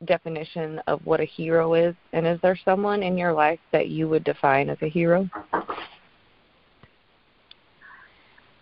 definition 0.05 0.81
of 0.87 1.05
what 1.05 1.21
a 1.21 1.25
hero 1.25 1.75
is? 1.75 1.95
And 2.13 2.27
is 2.27 2.39
there 2.43 2.59
someone 2.65 3.03
in 3.03 3.19
your 3.19 3.33
life 3.33 3.61
that 3.73 3.89
you 3.89 4.09
would 4.09 4.25
define 4.25 4.71
as 4.71 4.79
a 4.83 4.89
hero? 4.89 5.29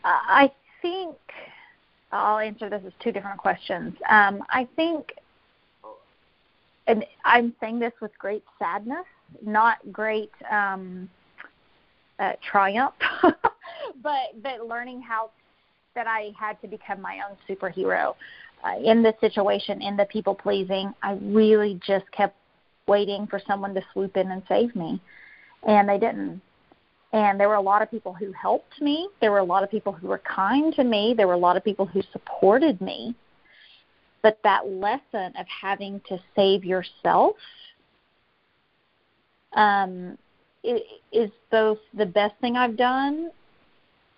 I 0.04 0.50
think 0.80 1.16
I'll 2.12 2.38
answer 2.38 2.70
this 2.70 2.82
as 2.86 2.92
two 3.00 3.12
different 3.12 3.38
questions. 3.38 3.94
Um, 4.08 4.42
I 4.50 4.66
think, 4.76 5.12
and 6.86 7.04
I'm 7.24 7.54
saying 7.60 7.78
this 7.78 7.92
with 8.00 8.16
great 8.18 8.44
sadness, 8.58 9.04
not 9.44 9.76
great 9.92 10.32
um, 10.50 11.10
uh, 12.18 12.32
triumph, 12.50 12.94
but 14.02 14.42
but 14.42 14.66
learning 14.66 15.02
how 15.02 15.30
that 15.98 16.06
I 16.06 16.30
had 16.38 16.60
to 16.62 16.68
become 16.68 17.02
my 17.02 17.18
own 17.28 17.36
superhero. 17.48 18.14
uh, 18.64 18.78
in 18.84 19.02
this 19.02 19.14
situation, 19.20 19.82
in 19.82 19.96
the 19.96 20.04
people 20.04 20.34
pleasing, 20.34 20.94
I 21.02 21.18
really 21.20 21.80
just 21.84 22.10
kept 22.12 22.36
waiting 22.86 23.26
for 23.26 23.40
someone 23.46 23.74
to 23.74 23.82
swoop 23.92 24.16
in 24.16 24.30
and 24.30 24.42
save 24.48 24.74
me, 24.76 25.00
and 25.66 25.88
they 25.88 25.98
didn't. 25.98 26.40
And 27.12 27.40
there 27.40 27.48
were 27.48 27.56
a 27.56 27.60
lot 27.60 27.82
of 27.82 27.90
people 27.90 28.12
who 28.12 28.32
helped 28.32 28.80
me. 28.80 29.08
There 29.20 29.32
were 29.32 29.38
a 29.38 29.44
lot 29.44 29.62
of 29.64 29.70
people 29.70 29.92
who 29.92 30.08
were 30.08 30.18
kind 30.18 30.72
to 30.74 30.84
me. 30.84 31.14
There 31.16 31.26
were 31.26 31.34
a 31.34 31.44
lot 31.48 31.56
of 31.56 31.64
people 31.64 31.86
who 31.86 32.02
supported 32.12 32.80
me. 32.80 33.14
But 34.22 34.38
that 34.44 34.68
lesson 34.68 35.32
of 35.38 35.46
having 35.48 36.00
to 36.08 36.18
save 36.36 36.64
yourself 36.64 37.36
um, 39.54 40.18
is 41.12 41.30
both 41.50 41.78
the 41.96 42.06
best 42.06 42.34
thing 42.40 42.56
I've 42.56 42.76
done, 42.76 43.30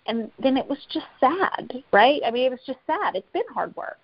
and 0.07 0.31
then 0.41 0.57
it 0.57 0.67
was 0.67 0.79
just 0.91 1.05
sad, 1.19 1.83
right? 1.91 2.21
I 2.25 2.31
mean, 2.31 2.45
it 2.45 2.51
was 2.51 2.59
just 2.65 2.79
sad. 2.87 3.15
It's 3.15 3.31
been 3.33 3.47
hard 3.53 3.75
work. 3.75 3.99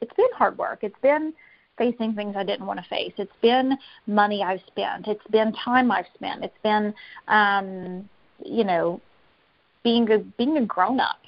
It's 0.00 0.14
been 0.14 0.32
hard 0.34 0.58
work. 0.58 0.80
It's 0.82 0.98
been 1.02 1.32
facing 1.78 2.14
things 2.14 2.34
I 2.36 2.44
didn't 2.44 2.66
want 2.66 2.80
to 2.80 2.88
face. 2.88 3.12
It's 3.18 3.32
been 3.40 3.76
money 4.06 4.42
I've 4.42 4.60
spent. 4.66 5.08
It's 5.08 5.26
been 5.30 5.52
time 5.52 5.90
I've 5.90 6.06
spent. 6.14 6.44
It's 6.44 6.58
been, 6.62 6.94
um, 7.28 8.08
you 8.44 8.64
know, 8.64 9.00
being 9.82 10.10
a 10.10 10.18
being 10.18 10.56
a 10.58 10.64
grown 10.64 11.00
up, 11.00 11.20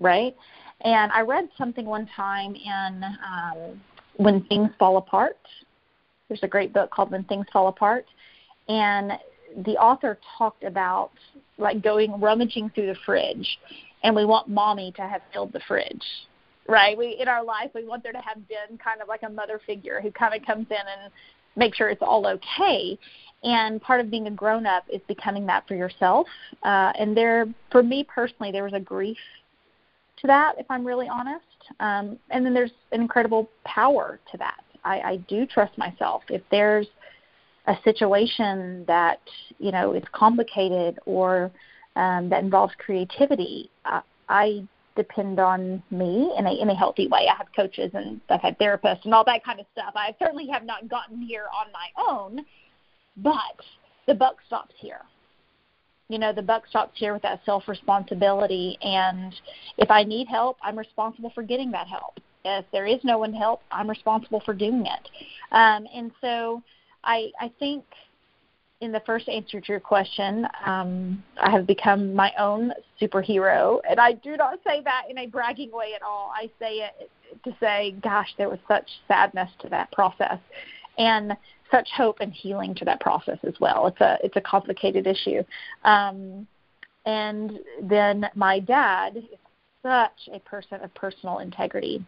right? 0.00 0.34
And 0.82 1.12
I 1.12 1.20
read 1.20 1.48
something 1.58 1.84
one 1.84 2.08
time 2.16 2.54
in 2.54 3.04
um, 3.04 3.80
When 4.16 4.44
Things 4.44 4.70
Fall 4.78 4.96
Apart. 4.96 5.36
There's 6.28 6.42
a 6.42 6.48
great 6.48 6.72
book 6.72 6.90
called 6.90 7.10
When 7.10 7.24
Things 7.24 7.46
Fall 7.52 7.68
Apart, 7.68 8.06
and 8.68 9.12
the 9.64 9.72
author 9.72 10.18
talked 10.38 10.64
about 10.64 11.10
like 11.60 11.82
going 11.82 12.20
rummaging 12.20 12.70
through 12.74 12.86
the 12.86 12.96
fridge, 13.06 13.58
and 14.02 14.14
we 14.14 14.24
want 14.24 14.48
mommy 14.48 14.92
to 14.96 15.02
have 15.02 15.22
filled 15.32 15.52
the 15.52 15.60
fridge, 15.68 16.04
right? 16.68 16.96
We 16.96 17.16
in 17.20 17.28
our 17.28 17.44
life 17.44 17.70
we 17.74 17.84
want 17.84 18.02
there 18.02 18.12
to 18.12 18.20
have 18.20 18.48
been 18.48 18.78
kind 18.78 19.00
of 19.00 19.08
like 19.08 19.22
a 19.22 19.30
mother 19.30 19.60
figure 19.66 20.00
who 20.00 20.10
kind 20.10 20.34
of 20.34 20.46
comes 20.46 20.66
in 20.70 20.76
and 20.76 21.12
makes 21.56 21.76
sure 21.76 21.88
it's 21.88 22.02
all 22.02 22.26
okay. 22.26 22.98
And 23.42 23.80
part 23.80 24.00
of 24.00 24.10
being 24.10 24.26
a 24.26 24.30
grown 24.30 24.66
up 24.66 24.84
is 24.92 25.00
becoming 25.08 25.46
that 25.46 25.66
for 25.66 25.74
yourself. 25.74 26.26
Uh, 26.62 26.92
and 26.98 27.16
there, 27.16 27.46
for 27.72 27.82
me 27.82 28.04
personally, 28.04 28.52
there 28.52 28.64
was 28.64 28.74
a 28.74 28.80
grief 28.80 29.16
to 30.18 30.26
that, 30.26 30.56
if 30.58 30.66
I'm 30.68 30.86
really 30.86 31.08
honest. 31.08 31.44
Um, 31.80 32.18
and 32.30 32.44
then 32.44 32.52
there's 32.52 32.72
an 32.92 33.00
incredible 33.00 33.48
power 33.64 34.20
to 34.30 34.38
that. 34.38 34.60
I, 34.84 35.00
I 35.00 35.16
do 35.28 35.46
trust 35.46 35.76
myself. 35.78 36.22
If 36.28 36.42
there's 36.50 36.86
a 37.66 37.76
situation 37.84 38.84
that 38.86 39.20
you 39.58 39.72
know 39.72 39.92
is 39.92 40.04
complicated 40.12 40.98
or 41.06 41.50
um, 41.96 42.28
that 42.28 42.42
involves 42.42 42.72
creativity, 42.78 43.70
I, 43.84 44.02
I 44.28 44.68
depend 44.96 45.38
on 45.38 45.82
me 45.90 46.32
in 46.38 46.46
a 46.46 46.52
in 46.52 46.70
a 46.70 46.74
healthy 46.74 47.08
way. 47.08 47.26
I 47.30 47.36
have 47.36 47.48
coaches 47.54 47.90
and 47.94 48.20
I've 48.28 48.40
had 48.40 48.58
therapists 48.58 49.04
and 49.04 49.14
all 49.14 49.24
that 49.24 49.44
kind 49.44 49.60
of 49.60 49.66
stuff. 49.72 49.92
I 49.94 50.14
certainly 50.18 50.48
have 50.48 50.64
not 50.64 50.88
gotten 50.88 51.20
here 51.22 51.46
on 51.56 51.72
my 51.72 51.88
own, 52.08 52.44
but 53.16 53.64
the 54.06 54.14
buck 54.14 54.36
stops 54.46 54.74
here. 54.78 55.00
You 56.08 56.18
know, 56.18 56.32
the 56.32 56.42
buck 56.42 56.66
stops 56.66 56.98
here 56.98 57.12
with 57.12 57.22
that 57.22 57.40
self 57.44 57.68
responsibility 57.68 58.76
and 58.82 59.34
if 59.78 59.90
I 59.90 60.02
need 60.02 60.26
help, 60.28 60.58
I'm 60.62 60.78
responsible 60.78 61.30
for 61.34 61.42
getting 61.42 61.70
that 61.70 61.86
help. 61.86 62.18
If 62.44 62.64
there 62.72 62.86
is 62.86 63.00
no 63.04 63.18
one 63.18 63.32
to 63.32 63.38
help, 63.38 63.62
I'm 63.70 63.88
responsible 63.88 64.42
for 64.44 64.54
doing 64.54 64.86
it. 64.86 65.08
Um, 65.52 65.86
and 65.94 66.10
so 66.20 66.62
I 67.04 67.30
I 67.40 67.50
think 67.58 67.84
in 68.80 68.92
the 68.92 69.00
first 69.00 69.28
answer 69.28 69.60
to 69.60 69.68
your 69.68 69.80
question, 69.80 70.46
um, 70.64 71.22
I 71.38 71.50
have 71.50 71.66
become 71.66 72.14
my 72.14 72.32
own 72.38 72.72
superhero, 73.00 73.80
and 73.88 74.00
I 74.00 74.12
do 74.12 74.36
not 74.36 74.58
say 74.66 74.80
that 74.82 75.02
in 75.10 75.18
a 75.18 75.26
bragging 75.26 75.70
way 75.70 75.92
at 75.94 76.02
all. 76.02 76.32
I 76.34 76.50
say 76.58 76.78
it 76.78 77.10
to 77.44 77.54
say, 77.60 77.94
gosh, 78.02 78.28
there 78.38 78.48
was 78.48 78.58
such 78.66 78.88
sadness 79.06 79.50
to 79.60 79.68
that 79.68 79.92
process, 79.92 80.38
and 80.98 81.36
such 81.70 81.88
hope 81.94 82.18
and 82.20 82.32
healing 82.32 82.74
to 82.76 82.84
that 82.86 83.00
process 83.00 83.38
as 83.44 83.54
well. 83.60 83.86
It's 83.86 84.00
a 84.00 84.18
it's 84.24 84.36
a 84.36 84.40
complicated 84.40 85.06
issue, 85.06 85.42
um, 85.84 86.46
and 87.06 87.58
then 87.82 88.28
my 88.34 88.60
dad 88.60 89.16
is 89.16 89.24
such 89.82 90.28
a 90.32 90.38
person 90.40 90.80
of 90.82 90.92
personal 90.94 91.38
integrity 91.38 92.04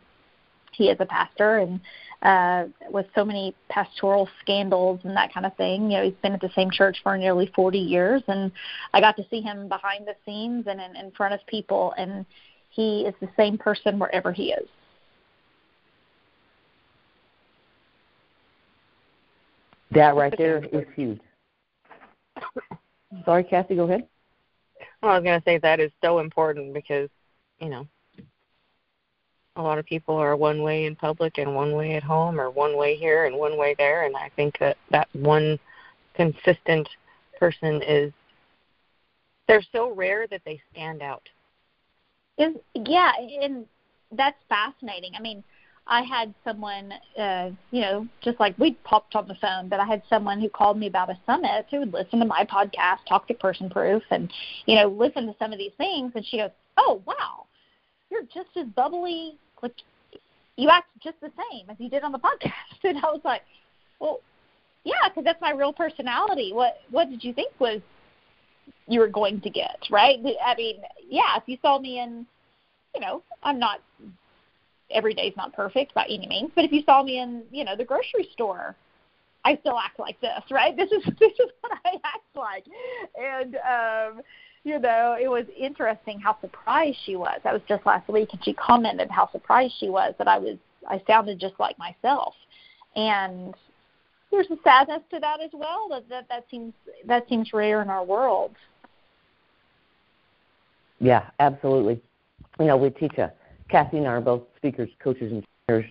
he 0.72 0.88
is 0.88 0.96
a 1.00 1.06
pastor 1.06 1.58
and 1.58 1.80
uh 2.22 2.64
with 2.90 3.06
so 3.14 3.24
many 3.24 3.54
pastoral 3.68 4.28
scandals 4.40 5.00
and 5.04 5.16
that 5.16 5.32
kind 5.32 5.44
of 5.44 5.56
thing 5.56 5.90
you 5.90 5.98
know 5.98 6.04
he's 6.04 6.14
been 6.22 6.32
at 6.32 6.40
the 6.40 6.50
same 6.54 6.70
church 6.70 6.98
for 7.02 7.16
nearly 7.16 7.50
40 7.54 7.78
years. 7.78 8.22
And 8.28 8.52
i 8.92 9.00
got 9.00 9.16
to 9.16 9.24
see 9.30 9.40
him 9.40 9.68
behind 9.68 10.06
the 10.06 10.14
scenes 10.24 10.66
and 10.66 10.80
in, 10.80 10.96
in 10.96 11.11
front 11.12 11.35
of 11.35 11.40
people 11.46 11.94
and 11.96 12.24
he 12.70 13.02
is 13.02 13.14
the 13.20 13.28
same 13.37 13.58
person 13.58 13.98
wherever 13.98 14.32
he 14.32 14.52
is. 14.52 14.66
That 19.90 20.16
right 20.16 20.32
there 20.38 20.64
is 20.72 20.87
huge. 20.96 21.20
Sorry 23.26 23.44
Cassie 23.44 23.76
go 23.76 23.85
ahead. 23.85 24.06
Well, 25.02 25.12
i 25.12 25.14
was 25.18 25.24
going 25.24 25.38
to 25.38 25.44
say 25.44 25.58
that 25.58 25.80
is 25.80 25.90
so 26.02 26.20
important 26.20 26.72
because 26.72 27.11
you 27.61 27.68
know 27.68 27.87
a 29.56 29.62
lot 29.62 29.78
of 29.78 29.84
people 29.84 30.16
are 30.16 30.36
one 30.36 30.62
way 30.62 30.86
in 30.86 30.96
public 30.96 31.38
and 31.38 31.54
one 31.54 31.72
way 31.72 31.94
at 31.94 32.02
home 32.02 32.40
or 32.40 32.50
one 32.50 32.76
way 32.76 32.96
here 32.96 33.26
and 33.26 33.36
one 33.36 33.58
way 33.58 33.74
there 33.76 34.04
and 34.04 34.16
i 34.16 34.30
think 34.34 34.58
that 34.58 34.76
that 34.90 35.08
one 35.12 35.58
consistent 36.14 36.88
person 37.38 37.82
is 37.82 38.12
they're 39.48 39.62
so 39.72 39.92
rare 39.94 40.26
that 40.28 40.40
they 40.44 40.60
stand 40.72 41.02
out. 41.02 41.28
Is 42.38 42.54
yeah 42.74 43.12
and 43.42 43.66
that's 44.12 44.38
fascinating. 44.48 45.12
I 45.16 45.20
mean 45.20 45.42
i 45.86 46.02
had 46.02 46.32
someone 46.44 46.92
uh 47.18 47.50
you 47.72 47.80
know 47.80 48.06
just 48.22 48.38
like 48.38 48.56
we 48.56 48.72
popped 48.84 49.16
on 49.16 49.26
the 49.26 49.34
phone 49.34 49.68
but 49.68 49.80
i 49.80 49.84
had 49.84 50.00
someone 50.08 50.40
who 50.40 50.48
called 50.48 50.78
me 50.78 50.86
about 50.86 51.10
a 51.10 51.18
summit 51.26 51.66
who 51.72 51.80
would 51.80 51.92
listen 51.92 52.20
to 52.20 52.24
my 52.24 52.44
podcast 52.44 52.98
talk 53.08 53.26
to 53.26 53.34
person 53.34 53.68
proof 53.68 54.00
and 54.10 54.32
you 54.66 54.76
know 54.76 54.86
listen 54.86 55.26
to 55.26 55.34
some 55.40 55.52
of 55.52 55.58
these 55.58 55.72
things 55.78 56.12
and 56.14 56.24
she 56.24 56.36
goes 56.36 56.52
oh 56.76 57.02
wow 57.04 57.46
you're 58.12 58.22
just 58.25 58.55
as 58.57 58.66
bubbly 58.77 59.38
like 59.62 59.72
you 60.57 60.68
act 60.68 60.88
just 61.03 61.18
the 61.20 61.31
same 61.51 61.68
as 61.70 61.77
you 61.79 61.88
did 61.88 62.03
on 62.03 62.12
the 62.12 62.18
podcast. 62.18 62.51
And 62.85 62.98
i 62.98 63.11
was 63.11 63.22
like 63.25 63.42
well 64.01 64.20
yeah 64.85 65.09
because 65.09 65.25
that's 65.25 65.40
my 65.40 65.53
real 65.53 65.72
personality. 65.72 66.53
What 66.53 66.75
what 66.90 67.09
did 67.11 67.25
you 67.25 67.33
think 67.33 67.53
was 67.59 67.81
you 68.87 69.01
were 69.01 69.09
going 69.09 69.40
to 69.40 69.51
get 69.51 69.79
right? 69.90 70.18
I 70.44 70.55
mean 70.57 70.77
yeah 71.09 71.37
if 71.37 71.44
you 71.46 71.57
saw 71.62 71.79
me 71.79 72.01
in 72.01 72.27
you 72.94 73.01
know 73.01 73.22
i'm 73.42 73.59
not 73.59 73.81
every 74.90 75.14
day's 75.14 75.33
not 75.37 75.55
perfect 75.55 75.94
by 75.94 76.05
any 76.05 76.27
means 76.27 76.51
but 76.55 76.64
if 76.64 76.72
you 76.72 76.83
saw 76.85 77.03
me 77.03 77.18
in 77.18 77.42
you 77.51 77.64
know 77.64 77.75
the 77.75 77.85
grocery 77.85 78.29
store 78.33 78.77
i 79.44 79.57
still 79.57 79.79
act 79.79 79.98
like 79.98 80.20
this 80.20 80.42
right? 80.51 80.77
This 80.77 80.90
is 80.92 81.03
this 81.18 81.33
is 81.33 81.51
what 81.61 81.72
i 81.85 81.94
act 82.05 82.37
like. 82.37 82.66
And 83.18 83.57
um 83.57 84.22
you 84.64 84.79
know, 84.79 85.16
it 85.20 85.29
was 85.29 85.44
interesting 85.59 86.20
how 86.20 86.38
surprised 86.40 86.98
she 87.05 87.16
was. 87.16 87.40
That 87.42 87.53
was 87.53 87.62
just 87.68 87.85
last 87.85 88.09
week, 88.09 88.29
and 88.33 88.44
she 88.44 88.53
commented 88.55 89.11
how 89.11 89.29
surprised 89.33 89.75
she 89.79 89.88
was 89.88 90.14
that 90.18 90.29
I 90.29 90.38
was 90.38 90.57
I 90.88 91.03
sounded 91.07 91.40
just 91.40 91.55
like 91.59 91.77
myself, 91.79 92.35
and 92.94 93.55
there's 94.31 94.51
a 94.51 94.57
sadness 94.62 95.03
to 95.11 95.20
that 95.20 95.40
as 95.40 95.51
well. 95.53 95.88
That 95.90 96.09
that, 96.09 96.29
that 96.29 96.44
seems 96.51 96.72
that 97.07 97.29
seems 97.29 97.53
rare 97.53 97.83
in 97.83 97.90
our 97.90 98.05
world. 98.05 98.53
Yeah, 101.01 101.29
absolutely. 101.40 102.01
You 102.61 102.66
know, 102.66 102.77
we 102.77 102.90
teach 102.90 103.18
a 103.18 103.33
Cassie 103.68 103.96
and 103.96 104.07
I 104.07 104.11
are 104.11 104.20
both 104.20 104.42
speakers, 104.57 104.90
coaches, 105.03 105.33
and 105.33 105.44
trainers. 105.66 105.90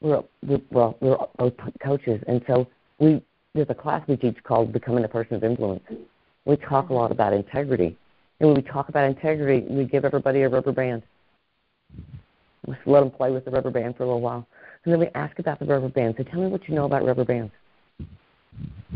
We're, 0.00 0.22
we're 0.46 0.60
well, 0.70 0.96
we're 1.00 1.18
both 1.36 1.52
coaches, 1.82 2.22
and 2.26 2.42
so 2.46 2.66
we 2.98 3.20
there's 3.54 3.68
a 3.68 3.74
class 3.74 4.02
we 4.08 4.16
teach 4.16 4.42
called 4.42 4.72
Becoming 4.72 5.04
a 5.04 5.08
Person 5.08 5.34
of 5.34 5.44
Influence 5.44 5.82
we 6.44 6.56
talk 6.56 6.88
a 6.88 6.92
lot 6.92 7.04
mm-hmm. 7.04 7.12
about 7.12 7.32
integrity. 7.32 7.96
And 8.40 8.48
when 8.48 8.56
we 8.56 8.62
talk 8.62 8.88
about 8.88 9.04
integrity, 9.04 9.66
we 9.68 9.84
give 9.84 10.04
everybody 10.04 10.42
a 10.42 10.48
rubber 10.48 10.72
band. 10.72 11.02
We 12.66 12.74
let 12.86 13.00
them 13.00 13.10
play 13.10 13.30
with 13.30 13.44
the 13.44 13.50
rubber 13.50 13.70
band 13.70 13.96
for 13.96 14.04
a 14.04 14.06
little 14.06 14.20
while. 14.20 14.46
And 14.84 14.92
then 14.92 15.00
we 15.00 15.08
ask 15.14 15.38
about 15.38 15.58
the 15.58 15.66
rubber 15.66 15.88
band. 15.88 16.14
So 16.16 16.24
tell 16.24 16.40
me 16.40 16.46
what 16.46 16.66
you 16.68 16.74
know 16.74 16.86
about 16.86 17.04
rubber 17.04 17.24
bands. 17.24 17.52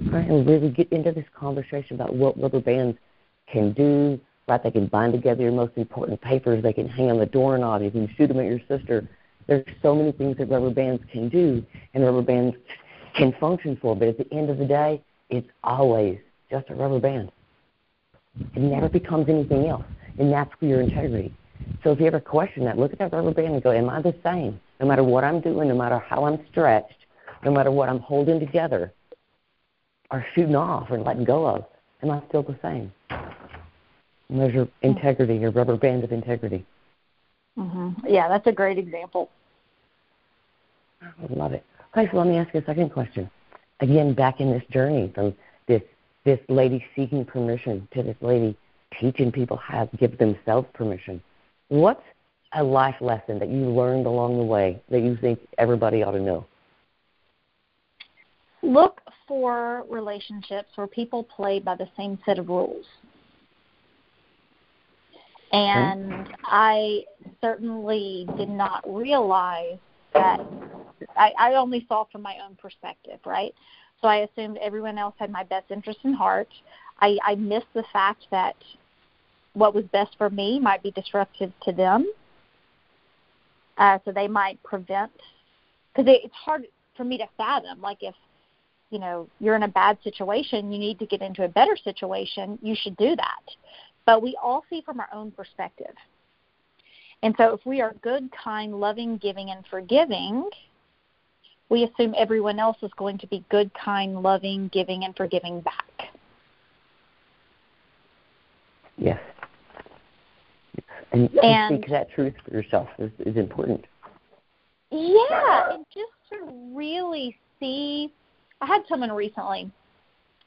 Right? 0.07 0.28
And 0.28 0.46
really 0.46 0.70
get 0.70 0.90
into 0.90 1.12
this 1.12 1.26
conversation 1.35 1.96
about 1.96 2.14
what 2.14 2.40
rubber 2.40 2.61
bands 2.61 2.98
can 3.46 3.72
do. 3.72 4.18
Right? 4.48 4.62
They 4.62 4.70
can 4.70 4.87
bind 4.87 5.12
together 5.12 5.42
your 5.42 5.52
most 5.52 5.76
important 5.76 6.20
papers. 6.20 6.62
They 6.62 6.72
can 6.72 6.88
hang 6.88 7.11
on 7.11 7.18
the 7.18 7.26
doorknob. 7.26 7.83
You 7.83 7.90
can 7.90 8.09
shoot 8.16 8.28
them 8.28 8.40
at 8.40 8.46
your 8.46 8.61
sister. 8.66 9.07
There's 9.46 9.66
so 9.83 9.94
many 9.94 10.12
things 10.12 10.38
that 10.38 10.48
rubber 10.48 10.70
bands 10.70 11.02
can 11.12 11.28
do 11.28 11.64
and 11.92 12.02
rubber 12.02 12.22
bands 12.22 12.57
can 13.14 13.33
function 13.38 13.76
for. 13.76 13.94
But 13.94 14.09
at 14.09 14.18
the 14.18 14.33
end 14.33 14.48
of 14.48 14.57
the 14.57 14.64
day, 14.64 15.02
it's 15.28 15.48
always 15.62 16.18
just 16.54 16.70
a 16.70 16.74
rubber 16.74 17.00
band. 17.00 17.32
It 18.54 18.62
never 18.62 18.88
becomes 18.88 19.28
anything 19.28 19.66
else. 19.66 19.84
And 20.18 20.32
that's 20.32 20.50
for 20.60 20.66
your 20.66 20.80
integrity. 20.80 21.34
So 21.82 21.90
if 21.90 22.00
you 22.00 22.06
ever 22.06 22.20
question 22.20 22.64
that, 22.64 22.78
look 22.78 22.92
at 22.92 22.98
that 23.00 23.12
rubber 23.12 23.32
band 23.32 23.54
and 23.54 23.62
go, 23.62 23.72
Am 23.72 23.90
I 23.90 24.00
the 24.00 24.14
same? 24.22 24.60
No 24.78 24.86
matter 24.86 25.02
what 25.02 25.24
I'm 25.24 25.40
doing, 25.40 25.68
no 25.68 25.76
matter 25.76 25.98
how 25.98 26.24
I'm 26.24 26.38
stretched, 26.50 27.06
no 27.44 27.50
matter 27.50 27.70
what 27.70 27.88
I'm 27.88 27.98
holding 27.98 28.38
together 28.38 28.92
or 30.10 30.24
shooting 30.34 30.54
off 30.54 30.90
or 30.90 30.98
letting 30.98 31.24
go 31.24 31.46
of, 31.46 31.64
am 32.02 32.10
I 32.10 32.22
still 32.28 32.42
the 32.42 32.56
same? 32.62 32.92
Measure 34.28 34.68
integrity, 34.82 35.36
your 35.36 35.50
rubber 35.50 35.76
band 35.76 36.04
of 36.04 36.12
integrity. 36.12 36.64
Mm-hmm. 37.58 38.06
Yeah, 38.06 38.28
that's 38.28 38.46
a 38.46 38.52
great 38.52 38.78
example. 38.78 39.30
I 41.02 41.10
love 41.30 41.52
it. 41.52 41.64
Okay, 41.96 42.10
so 42.10 42.18
let 42.18 42.26
me 42.26 42.36
ask 42.36 42.52
you 42.54 42.60
a 42.60 42.64
second 42.64 42.90
question. 42.90 43.30
Again, 43.80 44.14
back 44.14 44.40
in 44.40 44.50
this 44.50 44.62
journey 44.70 45.10
from 45.14 45.34
this 45.66 45.82
this 46.24 46.40
lady 46.48 46.84
seeking 46.96 47.24
permission 47.24 47.87
to 47.94 48.02
this 48.02 48.16
lady 48.20 48.56
teaching 49.00 49.30
people 49.30 49.56
how 49.56 49.84
to 49.84 49.96
give 49.96 50.16
themselves 50.18 50.66
permission. 50.74 51.22
What's 51.68 52.02
a 52.54 52.62
life 52.62 52.96
lesson 53.00 53.38
that 53.40 53.48
you 53.48 53.68
learned 53.68 54.06
along 54.06 54.38
the 54.38 54.44
way 54.44 54.80
that 54.90 55.00
you 55.00 55.16
think 55.20 55.40
everybody 55.58 56.02
ought 56.02 56.12
to 56.12 56.20
know? 56.20 56.46
Look 58.62 59.00
for 59.26 59.84
relationships 59.90 60.68
where 60.76 60.87
people 60.87 61.24
play 61.24 61.58
by 61.58 61.74
the 61.74 61.88
same 61.96 62.18
set 62.24 62.38
of 62.38 62.48
rules. 62.48 62.87
And 65.52 66.28
I 66.44 67.04
certainly 67.40 68.26
did 68.37 68.48
not 68.48 68.82
realize 68.87 69.78
that 70.12 70.40
I, 71.16 71.32
I 71.38 71.54
only 71.54 71.84
saw 71.88 72.06
from 72.10 72.22
my 72.22 72.37
own 72.44 72.56
perspective, 72.56 73.20
right? 73.24 73.54
So 74.04 74.08
I 74.08 74.16
assumed 74.16 74.58
everyone 74.58 74.98
else 74.98 75.14
had 75.16 75.30
my 75.30 75.44
best 75.44 75.70
interest 75.70 76.00
in 76.04 76.12
heart. 76.12 76.48
I, 77.00 77.16
I 77.24 77.36
missed 77.36 77.72
the 77.72 77.84
fact 77.90 78.26
that 78.30 78.54
what 79.54 79.74
was 79.74 79.84
best 79.94 80.14
for 80.18 80.28
me 80.28 80.60
might 80.60 80.82
be 80.82 80.90
disruptive 80.90 81.50
to 81.62 81.72
them. 81.72 82.06
Uh, 83.78 83.98
so 84.04 84.12
they 84.12 84.28
might 84.28 84.62
prevent, 84.62 85.10
because 85.90 86.06
it, 86.06 86.20
it's 86.22 86.34
hard 86.34 86.66
for 86.98 87.04
me 87.04 87.16
to 87.16 87.24
fathom. 87.38 87.80
Like 87.80 88.02
if 88.02 88.14
you 88.90 88.98
know 88.98 89.26
you're 89.40 89.56
in 89.56 89.62
a 89.62 89.68
bad 89.68 89.96
situation, 90.04 90.70
you 90.70 90.78
need 90.78 90.98
to 90.98 91.06
get 91.06 91.22
into 91.22 91.46
a 91.46 91.48
better 91.48 91.74
situation. 91.82 92.58
You 92.60 92.76
should 92.78 92.98
do 92.98 93.16
that. 93.16 93.42
But 94.04 94.20
we 94.20 94.36
all 94.42 94.64
see 94.68 94.82
from 94.82 95.00
our 95.00 95.08
own 95.14 95.30
perspective. 95.30 95.94
And 97.22 97.34
so 97.38 97.54
if 97.54 97.64
we 97.64 97.80
are 97.80 97.94
good, 98.02 98.28
kind, 98.32 98.78
loving, 98.78 99.16
giving, 99.16 99.48
and 99.48 99.64
forgiving, 99.70 100.50
we 101.68 101.85
assume 101.85 102.14
everyone 102.16 102.59
else 102.59 102.77
is 102.83 102.90
going 102.96 103.18
to 103.18 103.27
be 103.27 103.44
good, 103.50 103.70
kind, 103.74 104.22
loving, 104.22 104.68
giving, 104.72 105.05
and 105.05 105.16
forgiving 105.16 105.61
back. 105.61 106.11
Yes. 108.96 109.20
And, 111.12 111.31
and 111.42 111.79
speak 111.79 111.90
that 111.90 112.11
truth 112.11 112.35
for 112.44 112.53
yourself 112.53 112.88
is, 112.98 113.11
is 113.20 113.37
important. 113.37 113.85
Yeah, 114.90 115.72
and 115.72 115.85
just 115.92 116.12
to 116.31 116.72
really 116.74 117.37
see. 117.61 118.12
I 118.61 118.66
had 118.66 118.83
someone 118.88 119.12
recently 119.12 119.70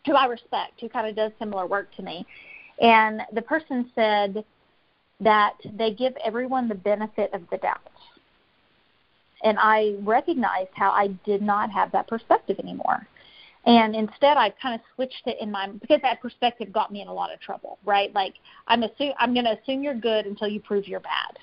who 0.05 0.13
I 0.13 0.25
respect 0.25 0.79
who 0.79 0.89
kind 0.89 1.07
of 1.07 1.15
does 1.15 1.31
similar 1.39 1.67
work 1.67 1.93
to 1.95 2.01
me, 2.01 2.25
and 2.81 3.21
the 3.33 3.41
person 3.41 3.91
said 3.95 4.43
that 5.19 5.53
they 5.73 5.91
give 5.91 6.13
everyone 6.23 6.67
the 6.67 6.75
benefit 6.75 7.33
of 7.33 7.41
the 7.51 7.57
doubt. 7.57 7.81
And 9.43 9.57
I 9.59 9.95
recognized 10.01 10.71
how 10.73 10.91
I 10.91 11.07
did 11.25 11.41
not 11.41 11.71
have 11.71 11.91
that 11.91 12.07
perspective 12.07 12.57
anymore. 12.59 13.07
And 13.67 13.95
instead, 13.95 14.37
I 14.37 14.49
kind 14.61 14.75
of 14.75 14.81
switched 14.95 15.23
it 15.25 15.37
in 15.41 15.51
my 15.51 15.67
because 15.67 15.99
that 16.01 16.21
perspective 16.21 16.71
got 16.71 16.91
me 16.91 17.01
in 17.01 17.09
a 17.09 17.13
lot 17.13 17.33
of 17.33 17.39
trouble, 17.41 17.77
right? 17.85 18.13
Like 18.15 18.35
I'm 18.67 18.81
assume 18.83 19.11
I'm 19.19 19.33
going 19.33 19.45
to 19.45 19.57
assume 19.61 19.83
you're 19.83 19.93
good 19.93 20.25
until 20.25 20.47
you 20.47 20.61
prove 20.61 20.87
you're 20.87 21.01
bad. 21.01 21.37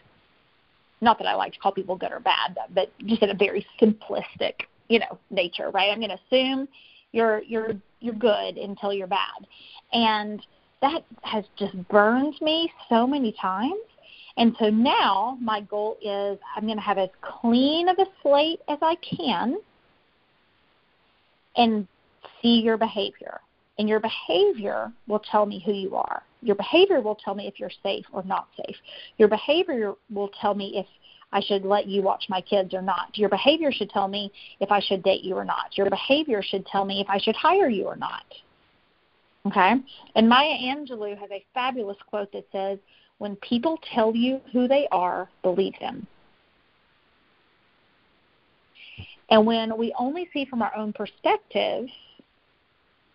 Not 1.02 1.18
that 1.18 1.26
I 1.26 1.34
like 1.34 1.52
to 1.52 1.58
call 1.58 1.72
people 1.72 1.96
good 1.96 2.12
or 2.12 2.20
bad, 2.20 2.56
but 2.74 2.90
just 3.04 3.22
in 3.22 3.28
a 3.28 3.34
very 3.34 3.66
simplistic, 3.80 4.54
you 4.88 5.00
know, 5.00 5.18
nature, 5.30 5.70
right? 5.70 5.90
I'm 5.90 5.98
going 5.98 6.10
to 6.10 6.18
assume 6.26 6.66
you're 7.12 7.42
you're 7.42 7.72
you're 8.00 8.14
good 8.14 8.56
until 8.56 8.92
you're 8.94 9.06
bad, 9.06 9.46
and 9.92 10.40
that 10.80 11.04
has 11.22 11.44
just 11.58 11.76
burned 11.88 12.36
me 12.40 12.72
so 12.88 13.06
many 13.06 13.34
times. 13.40 13.74
And 14.36 14.54
so 14.58 14.68
now 14.68 15.38
my 15.40 15.60
goal 15.60 15.96
is 16.02 16.38
I'm 16.56 16.64
going 16.64 16.76
to 16.76 16.82
have 16.82 16.98
as 16.98 17.10
clean 17.22 17.88
of 17.88 17.98
a 17.98 18.06
slate 18.22 18.60
as 18.68 18.78
I 18.82 18.96
can 18.96 19.58
and 21.56 21.86
see 22.42 22.60
your 22.60 22.76
behavior. 22.76 23.40
And 23.78 23.88
your 23.88 24.00
behavior 24.00 24.92
will 25.08 25.20
tell 25.30 25.46
me 25.46 25.62
who 25.64 25.72
you 25.72 25.96
are. 25.96 26.22
Your 26.42 26.56
behavior 26.56 27.00
will 27.00 27.16
tell 27.16 27.34
me 27.34 27.46
if 27.46 27.58
you're 27.58 27.70
safe 27.82 28.04
or 28.12 28.22
not 28.24 28.48
safe. 28.56 28.76
Your 29.18 29.28
behavior 29.28 29.94
will 30.12 30.30
tell 30.40 30.54
me 30.54 30.74
if 30.76 30.86
I 31.32 31.40
should 31.40 31.64
let 31.64 31.86
you 31.86 32.02
watch 32.02 32.26
my 32.28 32.40
kids 32.40 32.74
or 32.74 32.82
not. 32.82 33.16
Your 33.18 33.28
behavior 33.28 33.72
should 33.72 33.90
tell 33.90 34.06
me 34.06 34.30
if 34.60 34.70
I 34.70 34.80
should 34.80 35.02
date 35.02 35.22
you 35.22 35.34
or 35.34 35.44
not. 35.44 35.76
Your 35.76 35.90
behavior 35.90 36.42
should 36.42 36.64
tell 36.66 36.84
me 36.84 37.00
if 37.00 37.08
I 37.08 37.18
should 37.18 37.34
hire 37.34 37.68
you 37.68 37.86
or 37.86 37.96
not. 37.96 38.22
Okay? 39.46 39.74
And 40.14 40.28
Maya 40.28 40.54
Angelou 40.54 41.18
has 41.18 41.30
a 41.32 41.44
fabulous 41.52 41.96
quote 42.08 42.30
that 42.32 42.46
says, 42.52 42.78
When 43.18 43.36
people 43.36 43.78
tell 43.94 44.14
you 44.14 44.40
who 44.52 44.68
they 44.68 44.88
are, 44.90 45.28
believe 45.42 45.74
them. 45.80 46.06
And 49.30 49.46
when 49.46 49.76
we 49.78 49.94
only 49.98 50.28
see 50.32 50.44
from 50.44 50.62
our 50.62 50.74
own 50.76 50.92
perspective 50.92 51.88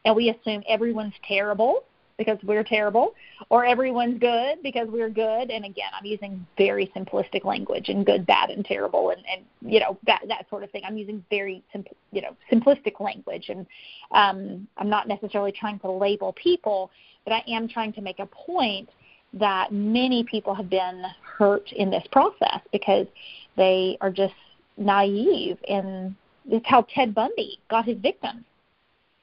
and 0.06 0.16
we 0.16 0.30
assume 0.30 0.64
everyone's 0.68 1.14
terrible 1.28 1.84
because 2.20 2.38
we're 2.44 2.64
terrible 2.64 3.16
or 3.50 3.66
everyone's 3.66 4.20
good 4.20 4.62
because 4.62 4.88
we're 4.90 5.10
good 5.10 5.50
and 5.50 5.64
again 5.66 5.90
i'm 5.98 6.06
using 6.06 6.46
very 6.58 6.92
simplistic 6.96 7.46
language 7.46 7.88
and 7.88 8.06
good 8.06 8.28
bad 8.28 8.50
and 8.50 8.66
terrible 8.66 9.12
and 9.12 9.24
and 9.32 9.72
you 9.72 9.80
know 9.80 9.98
that 10.06 10.22
that 10.28 10.46
sort 10.50 10.64
of 10.64 10.70
thing 10.70 10.84
i'm 10.86 10.98
using 10.98 11.24
very 11.30 11.64
simple 11.72 11.96
you 12.12 12.22
know 12.22 12.36
simplistic 12.52 13.00
language 13.00 13.48
and 13.48 13.66
um 14.12 14.68
i'm 14.78 14.90
not 14.90 15.08
necessarily 15.08 15.52
trying 15.52 15.80
to 15.80 15.90
label 15.90 16.34
people 16.34 16.92
but 17.24 17.34
i 17.34 17.42
am 17.48 17.68
trying 17.68 17.94
to 17.94 18.02
make 18.02 18.20
a 18.20 18.26
point 18.26 18.90
that 19.34 19.72
many 19.72 20.24
people 20.24 20.54
have 20.56 20.70
been 20.70 21.04
hurt 21.38 21.72
in 21.72 21.90
this 21.90 22.04
process 22.12 22.60
because 22.72 23.08
they 23.56 23.98
are 24.02 24.12
just 24.12 24.34
naive 24.78 25.58
and 25.68 26.16
it's 26.50 26.66
how 26.68 26.86
ted 26.94 27.14
bundy 27.14 27.60
got 27.70 27.86
his 27.86 27.98
victims 27.98 28.44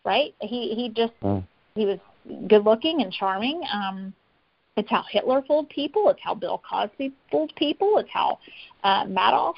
right 0.05 0.35
he 0.41 0.75
he 0.75 0.91
just 0.95 1.13
mm. 1.23 1.43
he 1.75 1.87
was 1.87 1.99
good 2.49 2.65
looking 2.65 3.03
and 3.03 3.13
charming. 3.13 3.63
Um, 3.73 4.13
it's 4.77 4.91
how 4.91 5.05
Hitler 5.11 5.43
fooled 5.47 5.69
people. 5.71 6.09
It's 6.11 6.21
how 6.23 6.35
Bill 6.35 6.61
Cosby 6.69 7.13
fooled 7.31 7.55
people. 7.57 7.99
It's 7.99 8.11
how 8.13 8.39
uh, 8.85 9.05
Madoff 9.05 9.55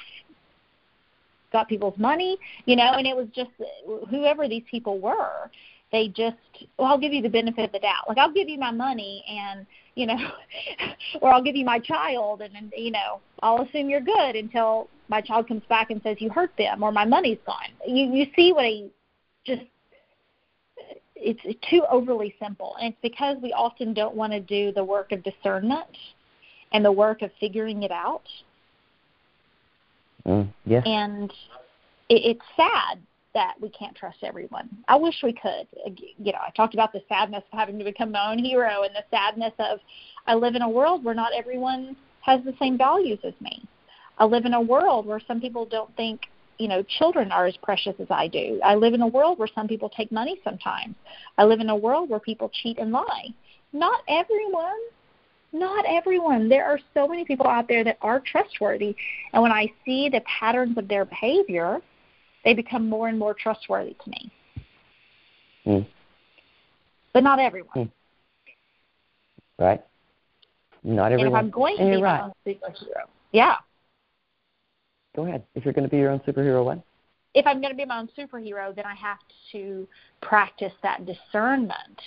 got 1.51 1.67
people's 1.67 1.97
money. 1.97 2.37
You 2.65 2.75
know, 2.75 2.93
and 2.93 3.05
it 3.05 3.15
was 3.15 3.27
just 3.35 3.51
whoever 4.09 4.47
these 4.47 4.63
people 4.69 4.99
were. 4.99 5.49
They 5.91 6.07
just, 6.07 6.37
well, 6.77 6.87
I'll 6.87 6.99
give 6.99 7.13
you 7.13 7.21
the 7.21 7.29
benefit 7.29 7.65
of 7.65 7.71
the 7.71 7.79
doubt. 7.79 8.07
Like 8.07 8.17
I'll 8.17 8.31
give 8.31 8.47
you 8.47 8.59
my 8.59 8.71
money, 8.71 9.23
and 9.27 9.65
you 9.99 10.05
know, 10.05 10.17
or 11.21 11.33
I'll 11.33 11.43
give 11.43 11.57
you 11.57 11.65
my 11.65 11.79
child, 11.79 12.41
and, 12.41 12.55
and 12.55 12.71
you 12.75 12.91
know, 12.91 13.19
I'll 13.43 13.61
assume 13.61 13.89
you're 13.89 13.99
good 13.99 14.35
until 14.35 14.89
my 15.09 15.19
child 15.19 15.47
comes 15.47 15.63
back 15.67 15.91
and 15.91 16.01
says 16.01 16.17
you 16.19 16.29
hurt 16.29 16.51
them, 16.57 16.81
or 16.81 16.91
my 16.91 17.05
money's 17.05 17.39
gone. 17.45 17.73
You 17.85 18.05
you 18.13 18.25
see 18.35 18.53
what 18.53 18.65
a 18.65 18.89
just 19.45 19.63
it's 21.21 21.41
too 21.69 21.83
overly 21.91 22.33
simple. 22.41 22.75
And 22.79 22.93
it's 22.93 23.01
because 23.01 23.37
we 23.41 23.51
often 23.51 23.93
don't 23.93 24.15
want 24.15 24.31
to 24.31 24.39
do 24.39 24.71
the 24.71 24.83
work 24.83 25.11
of 25.11 25.21
discernment 25.21 25.97
and 26.71 26.85
the 26.85 26.91
work 26.91 27.21
of 27.21 27.31
figuring 27.41 27.83
it 27.83 27.91
out. 27.91 28.23
Mm, 30.25 30.47
yeah. 30.65 30.81
And 30.85 31.29
it, 32.07 32.37
it's 32.37 32.45
sad 32.55 32.99
that 33.33 33.55
we 33.61 33.69
can't 33.69 33.95
trust 33.95 34.17
everyone. 34.23 34.69
I 34.87 34.95
wish 34.95 35.15
we 35.23 35.33
could. 35.33 35.67
You 36.17 36.31
know, 36.31 36.39
I 36.45 36.51
talked 36.55 36.73
about 36.73 36.93
the 36.93 37.01
sadness 37.07 37.43
of 37.51 37.59
having 37.59 37.77
to 37.77 37.85
become 37.85 38.11
my 38.11 38.31
own 38.31 38.39
hero 38.39 38.83
and 38.83 38.95
the 38.95 39.03
sadness 39.11 39.53
of 39.59 39.79
I 40.25 40.35
live 40.35 40.55
in 40.55 40.61
a 40.61 40.69
world 40.69 41.03
where 41.03 41.15
not 41.15 41.31
everyone 41.35 41.95
has 42.21 42.43
the 42.43 42.55
same 42.59 42.77
values 42.77 43.19
as 43.23 43.33
me. 43.39 43.63
I 44.17 44.25
live 44.25 44.45
in 44.45 44.53
a 44.53 44.61
world 44.61 45.05
where 45.05 45.21
some 45.27 45.39
people 45.39 45.65
don't 45.65 45.95
think 45.95 46.21
you 46.57 46.67
know 46.67 46.83
children 46.97 47.31
are 47.31 47.45
as 47.45 47.55
precious 47.57 47.95
as 47.99 48.07
I 48.09 48.27
do. 48.27 48.59
I 48.63 48.75
live 48.75 48.93
in 48.93 49.01
a 49.01 49.07
world 49.07 49.37
where 49.39 49.47
some 49.53 49.67
people 49.67 49.89
take 49.89 50.11
money 50.11 50.39
sometimes. 50.43 50.95
I 51.37 51.45
live 51.45 51.59
in 51.59 51.69
a 51.69 51.75
world 51.75 52.09
where 52.09 52.19
people 52.19 52.49
cheat 52.61 52.79
and 52.79 52.91
lie. 52.91 53.27
Not 53.73 54.01
everyone. 54.07 54.79
Not 55.51 55.85
everyone. 55.87 56.47
There 56.47 56.65
are 56.65 56.79
so 56.93 57.07
many 57.07 57.25
people 57.25 57.47
out 57.47 57.67
there 57.67 57.83
that 57.83 57.97
are 58.01 58.19
trustworthy, 58.19 58.95
and 59.33 59.41
when 59.41 59.51
I 59.51 59.71
see 59.83 60.09
the 60.09 60.21
patterns 60.21 60.77
of 60.77 60.87
their 60.87 61.05
behavior, 61.05 61.81
they 62.43 62.53
become 62.53 62.87
more 62.87 63.07
and 63.07 63.17
more 63.17 63.33
trustworthy 63.33 63.95
to 64.03 64.09
me. 64.09 64.31
Mm. 65.65 65.87
But 67.13 67.23
not 67.23 67.39
everyone. 67.39 67.75
Mm. 67.75 67.91
Right. 69.57 69.81
Not 70.83 71.11
everyone. 71.11 71.27
And 71.27 71.35
if 71.35 71.39
I'm 71.39 71.49
going 71.49 71.77
to 71.77 71.83
and 71.83 71.91
be 71.91 72.01
right. 72.01 72.19
my 72.19 72.25
own 72.25 72.33
superhero, 72.45 73.03
yeah, 73.33 73.55
Go 75.15 75.25
ahead. 75.25 75.43
If 75.55 75.65
you're 75.65 75.73
going 75.73 75.83
to 75.83 75.89
be 75.89 75.97
your 75.97 76.11
own 76.11 76.19
superhero, 76.19 76.63
what? 76.63 76.81
If 77.33 77.45
I'm 77.45 77.61
going 77.61 77.73
to 77.73 77.77
be 77.77 77.85
my 77.85 77.99
own 77.99 78.09
superhero, 78.17 78.75
then 78.75 78.85
I 78.85 78.95
have 78.95 79.17
to 79.51 79.87
practice 80.21 80.73
that 80.81 81.05
discernment 81.05 82.01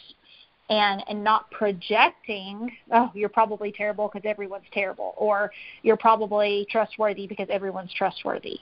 and 0.70 1.02
and 1.08 1.22
not 1.22 1.50
projecting 1.50 2.70
oh 2.92 3.10
you're 3.14 3.28
probably 3.28 3.72
terrible 3.72 4.08
because 4.08 4.26
everyone's 4.28 4.64
terrible 4.72 5.12
or 5.16 5.50
you're 5.82 5.96
probably 5.96 6.64
trustworthy 6.70 7.26
because 7.26 7.48
everyone's 7.50 7.92
trustworthy 7.92 8.58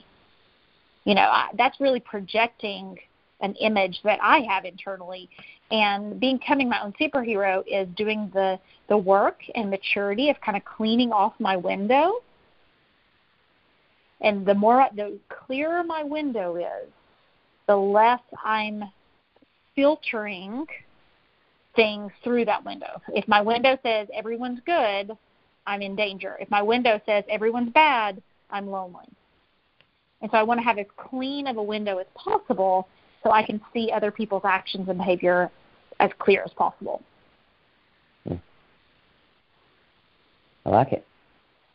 you 1.05 1.15
know 1.15 1.21
I, 1.21 1.49
that's 1.57 1.79
really 1.79 1.99
projecting 1.99 2.97
an 3.41 3.55
image 3.55 3.99
that 4.03 4.19
i 4.21 4.39
have 4.39 4.65
internally 4.65 5.29
and 5.71 6.19
becoming 6.19 6.69
my 6.69 6.81
own 6.83 6.93
superhero 6.99 7.63
is 7.67 7.87
doing 7.95 8.29
the 8.33 8.59
the 8.89 8.97
work 8.97 9.39
and 9.55 9.69
maturity 9.69 10.29
of 10.29 10.39
kind 10.41 10.57
of 10.57 10.65
cleaning 10.65 11.11
off 11.11 11.33
my 11.39 11.57
window 11.57 12.21
And 14.21 14.45
the 14.45 14.53
more, 14.53 14.87
the 14.95 15.17
clearer 15.29 15.83
my 15.83 16.03
window 16.03 16.55
is, 16.55 16.89
the 17.67 17.75
less 17.75 18.21
I'm 18.43 18.83
filtering 19.75 20.65
things 21.75 22.11
through 22.23 22.45
that 22.45 22.63
window. 22.63 23.01
If 23.09 23.27
my 23.27 23.41
window 23.41 23.77
says 23.81 24.07
everyone's 24.13 24.59
good, 24.65 25.17
I'm 25.65 25.81
in 25.81 25.95
danger. 25.95 26.37
If 26.39 26.51
my 26.51 26.61
window 26.61 27.01
says 27.05 27.23
everyone's 27.29 27.71
bad, 27.71 28.21
I'm 28.51 28.67
lonely. 28.69 29.07
And 30.21 30.29
so 30.31 30.37
I 30.37 30.43
want 30.43 30.59
to 30.59 30.63
have 30.63 30.77
as 30.77 30.85
clean 30.97 31.47
of 31.47 31.57
a 31.57 31.63
window 31.63 31.97
as 31.97 32.07
possible 32.15 32.87
so 33.23 33.31
I 33.31 33.43
can 33.43 33.61
see 33.73 33.91
other 33.91 34.11
people's 34.11 34.43
actions 34.45 34.87
and 34.89 34.97
behavior 34.97 35.49
as 35.99 36.11
clear 36.19 36.43
as 36.43 36.51
possible. 36.53 37.01
Hmm. 38.27 38.35
I 40.65 40.69
like 40.69 40.93
it. 40.93 41.05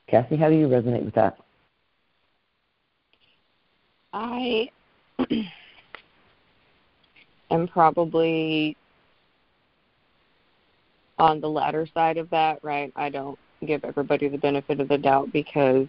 Cassie, 0.08 0.36
how 0.36 0.48
do 0.48 0.56
you 0.56 0.68
resonate 0.68 1.04
with 1.04 1.14
that? 1.14 1.36
I 4.12 4.70
am 7.50 7.68
probably 7.68 8.76
on 11.18 11.40
the 11.40 11.48
latter 11.48 11.86
side 11.92 12.18
of 12.18 12.30
that, 12.30 12.62
right? 12.62 12.92
I 12.96 13.08
don't 13.08 13.38
give 13.66 13.84
everybody 13.84 14.28
the 14.28 14.38
benefit 14.38 14.80
of 14.80 14.88
the 14.88 14.98
doubt 14.98 15.32
because 15.32 15.86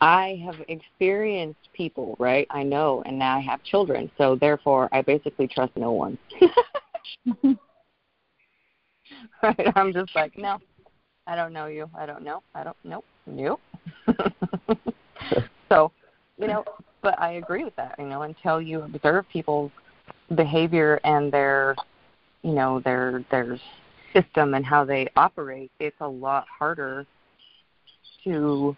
I 0.00 0.40
have 0.44 0.56
experienced 0.68 1.68
people, 1.72 2.16
right? 2.18 2.46
I 2.50 2.62
know, 2.62 3.02
and 3.06 3.18
now 3.18 3.36
I 3.36 3.40
have 3.40 3.62
children, 3.64 4.10
so 4.16 4.36
therefore 4.36 4.88
I 4.92 5.02
basically 5.02 5.48
trust 5.48 5.72
no 5.76 5.92
one. 5.92 6.18
right? 9.42 9.72
I'm 9.74 9.92
just 9.92 10.14
like, 10.14 10.38
no, 10.38 10.58
I 11.26 11.34
don't 11.34 11.52
know 11.52 11.66
you. 11.66 11.90
I 11.96 12.06
don't 12.06 12.22
know. 12.22 12.42
I 12.54 12.64
don't 12.64 12.76
know 12.84 13.02
you. 13.26 13.58
so, 15.68 15.90
you 16.38 16.46
know, 16.46 16.64
but 17.02 17.20
I 17.20 17.32
agree 17.32 17.64
with 17.64 17.76
that. 17.76 17.96
You 17.98 18.06
know, 18.06 18.22
until 18.22 18.62
you 18.62 18.82
observe 18.82 19.28
people's 19.28 19.72
behavior 20.34 21.00
and 21.04 21.32
their, 21.32 21.74
you 22.42 22.52
know, 22.52 22.80
their 22.80 23.24
their 23.30 23.58
system 24.12 24.54
and 24.54 24.64
how 24.64 24.84
they 24.84 25.08
operate, 25.16 25.70
it's 25.80 25.96
a 26.00 26.08
lot 26.08 26.46
harder 26.48 27.06
to 28.24 28.76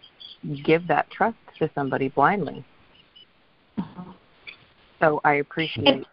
give 0.63 0.87
that 0.87 1.09
trust 1.11 1.37
to 1.59 1.69
somebody 1.75 2.09
blindly. 2.09 2.65
So 4.99 5.19
I 5.23 5.35
appreciate 5.35 6.05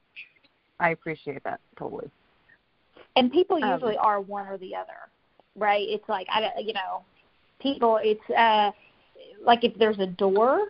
I 0.80 0.90
appreciate 0.90 1.42
that 1.44 1.60
totally. 1.78 2.10
And 3.16 3.32
people 3.32 3.62
um, 3.62 3.72
usually 3.72 3.96
um, 3.96 4.04
are 4.04 4.20
one 4.20 4.46
or 4.46 4.58
the 4.58 4.74
other, 4.74 5.10
right? 5.56 5.86
It's 5.88 6.08
like 6.08 6.26
I 6.30 6.50
you 6.60 6.72
know, 6.72 7.02
people 7.60 7.98
it's 8.02 8.30
uh 8.30 8.70
like 9.44 9.64
if 9.64 9.76
there's 9.78 9.98
a 9.98 10.06
door 10.06 10.68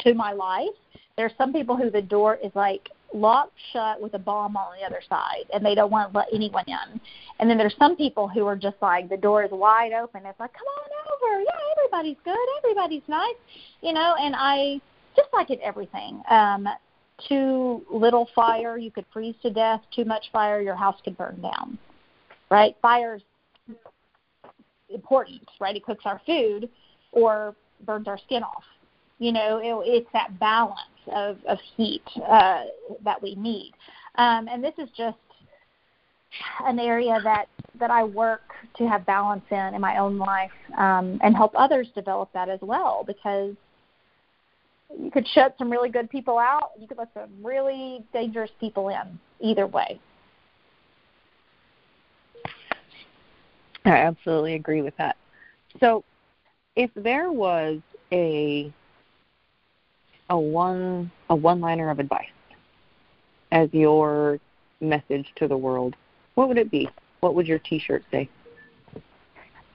to 0.00 0.14
my 0.14 0.32
life, 0.32 0.68
there's 1.16 1.32
some 1.38 1.52
people 1.52 1.76
who 1.76 1.90
the 1.90 2.02
door 2.02 2.38
is 2.42 2.52
like 2.54 2.90
locked 3.12 3.52
shut 3.72 4.00
with 4.00 4.14
a 4.14 4.18
bomb 4.18 4.56
on 4.56 4.76
the 4.78 4.86
other 4.86 5.02
side 5.08 5.44
and 5.52 5.64
they 5.64 5.74
don't 5.74 5.90
want 5.90 6.12
to 6.12 6.18
let 6.18 6.28
anyone 6.32 6.64
in. 6.66 7.00
And 7.38 7.50
then 7.50 7.58
there's 7.58 7.74
some 7.78 7.96
people 7.96 8.28
who 8.28 8.46
are 8.46 8.56
just 8.56 8.76
like 8.80 9.08
the 9.08 9.16
door 9.16 9.42
is 9.44 9.50
wide 9.50 9.92
open. 9.92 10.22
It's 10.26 10.38
like, 10.38 10.52
come 10.52 10.66
on 10.66 10.90
over. 11.12 11.42
Yeah, 11.42 11.69
everybody's 11.92 12.16
good. 12.24 12.48
Everybody's 12.58 13.02
nice. 13.08 13.34
You 13.82 13.92
know, 13.92 14.14
and 14.20 14.34
I 14.36 14.80
just 15.16 15.28
like 15.32 15.50
it 15.50 15.60
everything. 15.62 16.22
Um 16.30 16.68
too 17.28 17.84
little 17.92 18.28
fire, 18.34 18.78
you 18.78 18.90
could 18.90 19.04
freeze 19.12 19.34
to 19.42 19.50
death. 19.50 19.82
Too 19.94 20.04
much 20.06 20.26
fire, 20.32 20.60
your 20.60 20.74
house 20.74 20.96
could 21.04 21.18
burn 21.18 21.40
down. 21.42 21.78
Right? 22.50 22.74
Fire's 22.80 23.22
important, 24.88 25.42
right? 25.60 25.76
It 25.76 25.84
cooks 25.84 26.04
our 26.04 26.20
food 26.26 26.68
or 27.12 27.54
burns 27.84 28.08
our 28.08 28.18
skin 28.18 28.42
off. 28.42 28.64
You 29.18 29.32
know, 29.32 29.58
it, 29.58 29.86
it's 29.86 30.08
that 30.12 30.38
balance 30.40 30.80
of, 31.14 31.36
of 31.46 31.58
heat 31.76 32.02
uh, 32.28 32.64
that 33.04 33.22
we 33.22 33.34
need. 33.34 33.72
Um, 34.16 34.48
and 34.48 34.64
this 34.64 34.74
is 34.78 34.88
just 34.96 35.18
an 36.64 36.78
area 36.78 37.18
that, 37.22 37.46
that 37.78 37.90
I 37.90 38.04
work 38.04 38.42
to 38.76 38.88
have 38.88 39.06
balance 39.06 39.44
in 39.50 39.74
in 39.74 39.80
my 39.80 39.98
own 39.98 40.18
life 40.18 40.50
um, 40.76 41.18
and 41.22 41.36
help 41.36 41.52
others 41.56 41.88
develop 41.94 42.32
that 42.32 42.48
as 42.48 42.60
well 42.62 43.04
because 43.06 43.54
you 44.98 45.10
could 45.10 45.26
shut 45.28 45.54
some 45.58 45.70
really 45.70 45.88
good 45.88 46.10
people 46.10 46.38
out. 46.38 46.72
You 46.78 46.88
could 46.88 46.98
let 46.98 47.12
some 47.14 47.30
really 47.42 48.04
dangerous 48.12 48.50
people 48.58 48.88
in 48.88 49.18
either 49.40 49.66
way. 49.66 50.00
I 53.84 53.96
absolutely 53.96 54.54
agree 54.54 54.82
with 54.82 54.96
that. 54.98 55.16
So, 55.78 56.04
if 56.76 56.90
there 56.94 57.32
was 57.32 57.80
a 58.12 58.72
a 60.28 60.38
one 60.38 61.10
a 61.30 61.34
one 61.34 61.60
liner 61.60 61.90
of 61.90 61.98
advice 61.98 62.26
as 63.52 63.68
your 63.72 64.38
message 64.80 65.26
to 65.36 65.48
the 65.48 65.56
world, 65.56 65.96
what 66.34 66.48
would 66.48 66.58
it 66.58 66.70
be? 66.70 66.88
What 67.20 67.34
would 67.34 67.46
your 67.46 67.58
T-shirt 67.58 68.04
say? 68.10 68.28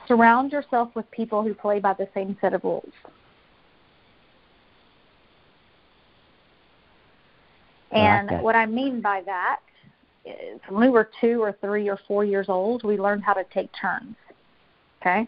Surround 0.07 0.51
yourself 0.51 0.89
with 0.95 1.09
people 1.11 1.43
who 1.43 1.53
play 1.53 1.79
by 1.79 1.93
the 1.93 2.07
same 2.13 2.37
set 2.41 2.53
of 2.53 2.63
rules. 2.63 2.91
And 7.91 8.29
like 8.29 8.41
what 8.41 8.55
I 8.55 8.65
mean 8.65 9.01
by 9.01 9.21
that 9.25 9.59
is 10.25 10.59
when 10.67 10.81
we 10.81 10.89
were 10.89 11.09
two 11.21 11.41
or 11.41 11.55
three 11.61 11.89
or 11.89 11.99
four 12.07 12.25
years 12.25 12.47
old, 12.49 12.83
we 12.83 12.97
learned 12.97 13.23
how 13.23 13.33
to 13.33 13.45
take 13.53 13.69
turns. 13.79 14.15
Okay? 15.01 15.27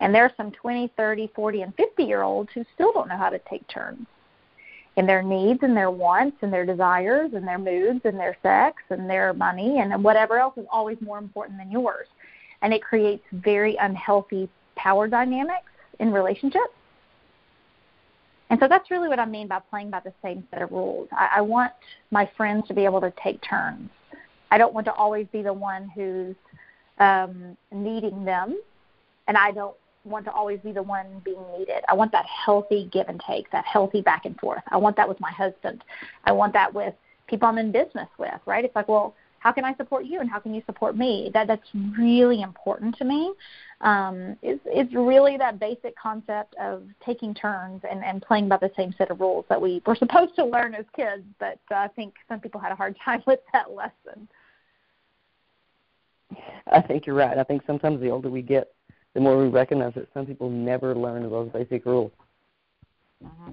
And 0.00 0.14
there 0.14 0.24
are 0.24 0.32
some 0.36 0.50
20, 0.52 0.92
30, 0.96 1.30
40, 1.34 1.62
and 1.62 1.74
50 1.76 2.02
year 2.02 2.22
olds 2.22 2.50
who 2.54 2.64
still 2.74 2.92
don't 2.92 3.08
know 3.08 3.16
how 3.16 3.30
to 3.30 3.40
take 3.48 3.66
turns 3.68 4.06
in 4.96 5.06
their 5.06 5.22
needs 5.22 5.60
and 5.62 5.76
their 5.76 5.90
wants 5.90 6.36
and 6.42 6.52
their 6.52 6.66
desires 6.66 7.32
and 7.34 7.46
their 7.46 7.58
moods 7.58 8.00
and 8.04 8.18
their 8.18 8.36
sex 8.42 8.82
and 8.90 9.08
their 9.08 9.32
money 9.32 9.80
and 9.80 10.04
whatever 10.04 10.38
else 10.38 10.56
is 10.58 10.66
always 10.70 10.98
more 11.00 11.18
important 11.18 11.58
than 11.58 11.70
yours. 11.70 12.06
And 12.60 12.74
it 12.74 12.82
creates 12.82 13.24
very 13.32 13.76
unhealthy 13.76 14.48
power 14.76 15.08
dynamics 15.08 15.70
in 15.98 16.12
relationships. 16.12 16.74
And 18.50 18.60
so 18.60 18.68
that's 18.68 18.90
really 18.90 19.08
what 19.08 19.18
I 19.18 19.24
mean 19.24 19.48
by 19.48 19.60
playing 19.70 19.88
by 19.88 20.00
the 20.00 20.12
same 20.22 20.46
set 20.50 20.60
of 20.60 20.70
rules. 20.70 21.08
I, 21.10 21.30
I 21.36 21.40
want 21.40 21.72
my 22.10 22.30
friends 22.36 22.68
to 22.68 22.74
be 22.74 22.84
able 22.84 23.00
to 23.00 23.12
take 23.22 23.40
turns. 23.40 23.88
I 24.50 24.58
don't 24.58 24.74
want 24.74 24.84
to 24.84 24.92
always 24.92 25.26
be 25.32 25.40
the 25.40 25.54
one 25.54 25.88
who's 25.88 26.36
um, 26.98 27.56
needing 27.72 28.26
them, 28.26 28.60
and 29.26 29.38
I 29.38 29.52
don't 29.52 29.74
want 30.04 30.24
to 30.24 30.32
always 30.32 30.60
be 30.60 30.72
the 30.72 30.82
one 30.82 31.20
being 31.24 31.42
needed. 31.58 31.82
I 31.88 31.94
want 31.94 32.12
that 32.12 32.26
healthy 32.26 32.88
give 32.92 33.08
and 33.08 33.20
take, 33.26 33.50
that 33.52 33.64
healthy 33.64 34.00
back 34.00 34.24
and 34.24 34.38
forth. 34.38 34.62
I 34.68 34.76
want 34.76 34.96
that 34.96 35.08
with 35.08 35.20
my 35.20 35.30
husband. 35.30 35.84
I 36.24 36.32
want 36.32 36.52
that 36.54 36.72
with 36.72 36.94
people 37.28 37.48
I'm 37.48 37.58
in 37.58 37.72
business 37.72 38.08
with, 38.18 38.40
right? 38.46 38.64
It's 38.64 38.74
like, 38.74 38.88
well, 38.88 39.14
how 39.42 39.50
can 39.50 39.64
I 39.64 39.74
support 39.74 40.04
you 40.04 40.20
and 40.20 40.30
how 40.30 40.38
can 40.38 40.54
you 40.54 40.62
support 40.66 40.96
me? 40.96 41.30
That 41.34 41.48
that's 41.48 41.68
really 41.98 42.42
important 42.42 42.96
to 42.98 43.04
me. 43.04 43.32
Um, 43.80 44.36
is 44.40 44.60
is 44.72 44.86
really 44.94 45.36
that 45.36 45.58
basic 45.58 45.96
concept 45.96 46.54
of 46.60 46.84
taking 47.04 47.34
turns 47.34 47.82
and, 47.90 48.04
and 48.04 48.22
playing 48.22 48.48
by 48.48 48.58
the 48.58 48.70
same 48.76 48.94
set 48.96 49.10
of 49.10 49.18
rules 49.18 49.44
that 49.48 49.60
we 49.60 49.82
were 49.84 49.96
supposed 49.96 50.36
to 50.36 50.44
learn 50.44 50.74
as 50.74 50.84
kids, 50.94 51.24
but 51.40 51.58
uh, 51.72 51.74
I 51.74 51.88
think 51.88 52.14
some 52.28 52.38
people 52.38 52.60
had 52.60 52.70
a 52.70 52.76
hard 52.76 52.96
time 53.04 53.22
with 53.26 53.40
that 53.52 53.72
lesson. 53.72 54.28
I 56.70 56.80
think 56.80 57.06
you're 57.06 57.16
right. 57.16 57.36
I 57.36 57.42
think 57.42 57.62
sometimes 57.66 58.00
the 58.00 58.10
older 58.10 58.30
we 58.30 58.42
get, 58.42 58.72
the 59.14 59.20
more 59.20 59.36
we 59.36 59.48
recognize 59.48 59.94
that 59.94 60.08
some 60.14 60.26
people 60.26 60.48
never 60.48 60.94
learn 60.94 61.22
those 61.28 61.50
basic 61.50 61.84
rules. 61.84 62.12
Mm-hmm. 63.24 63.52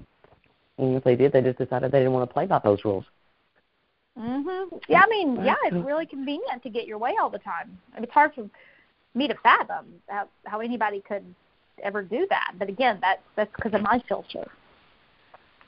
And 0.78 0.96
if 0.96 1.04
they 1.04 1.16
did, 1.16 1.32
they 1.32 1.42
just 1.42 1.58
decided 1.58 1.92
they 1.92 1.98
didn't 1.98 2.14
want 2.14 2.28
to 2.28 2.32
play 2.32 2.46
by 2.46 2.60
those 2.62 2.84
rules. 2.84 3.04
Mhm. 4.18 4.80
Yeah, 4.88 5.02
I 5.02 5.08
mean, 5.08 5.44
yeah, 5.44 5.54
it's 5.64 5.86
really 5.86 6.06
convenient 6.06 6.62
to 6.62 6.70
get 6.70 6.86
your 6.86 6.98
way 6.98 7.14
all 7.20 7.30
the 7.30 7.38
time. 7.38 7.78
I 7.92 7.96
mean, 7.96 8.04
it's 8.04 8.12
hard 8.12 8.34
for 8.34 8.48
me 9.14 9.28
to 9.28 9.34
fathom 9.42 9.86
how, 10.08 10.28
how 10.46 10.60
anybody 10.60 11.00
could 11.06 11.24
ever 11.82 12.02
do 12.02 12.26
that. 12.28 12.52
But 12.58 12.68
again, 12.68 12.98
that's 13.00 13.22
that's 13.36 13.50
because 13.56 13.74
of 13.74 13.82
my 13.82 14.02
filter, 14.08 14.46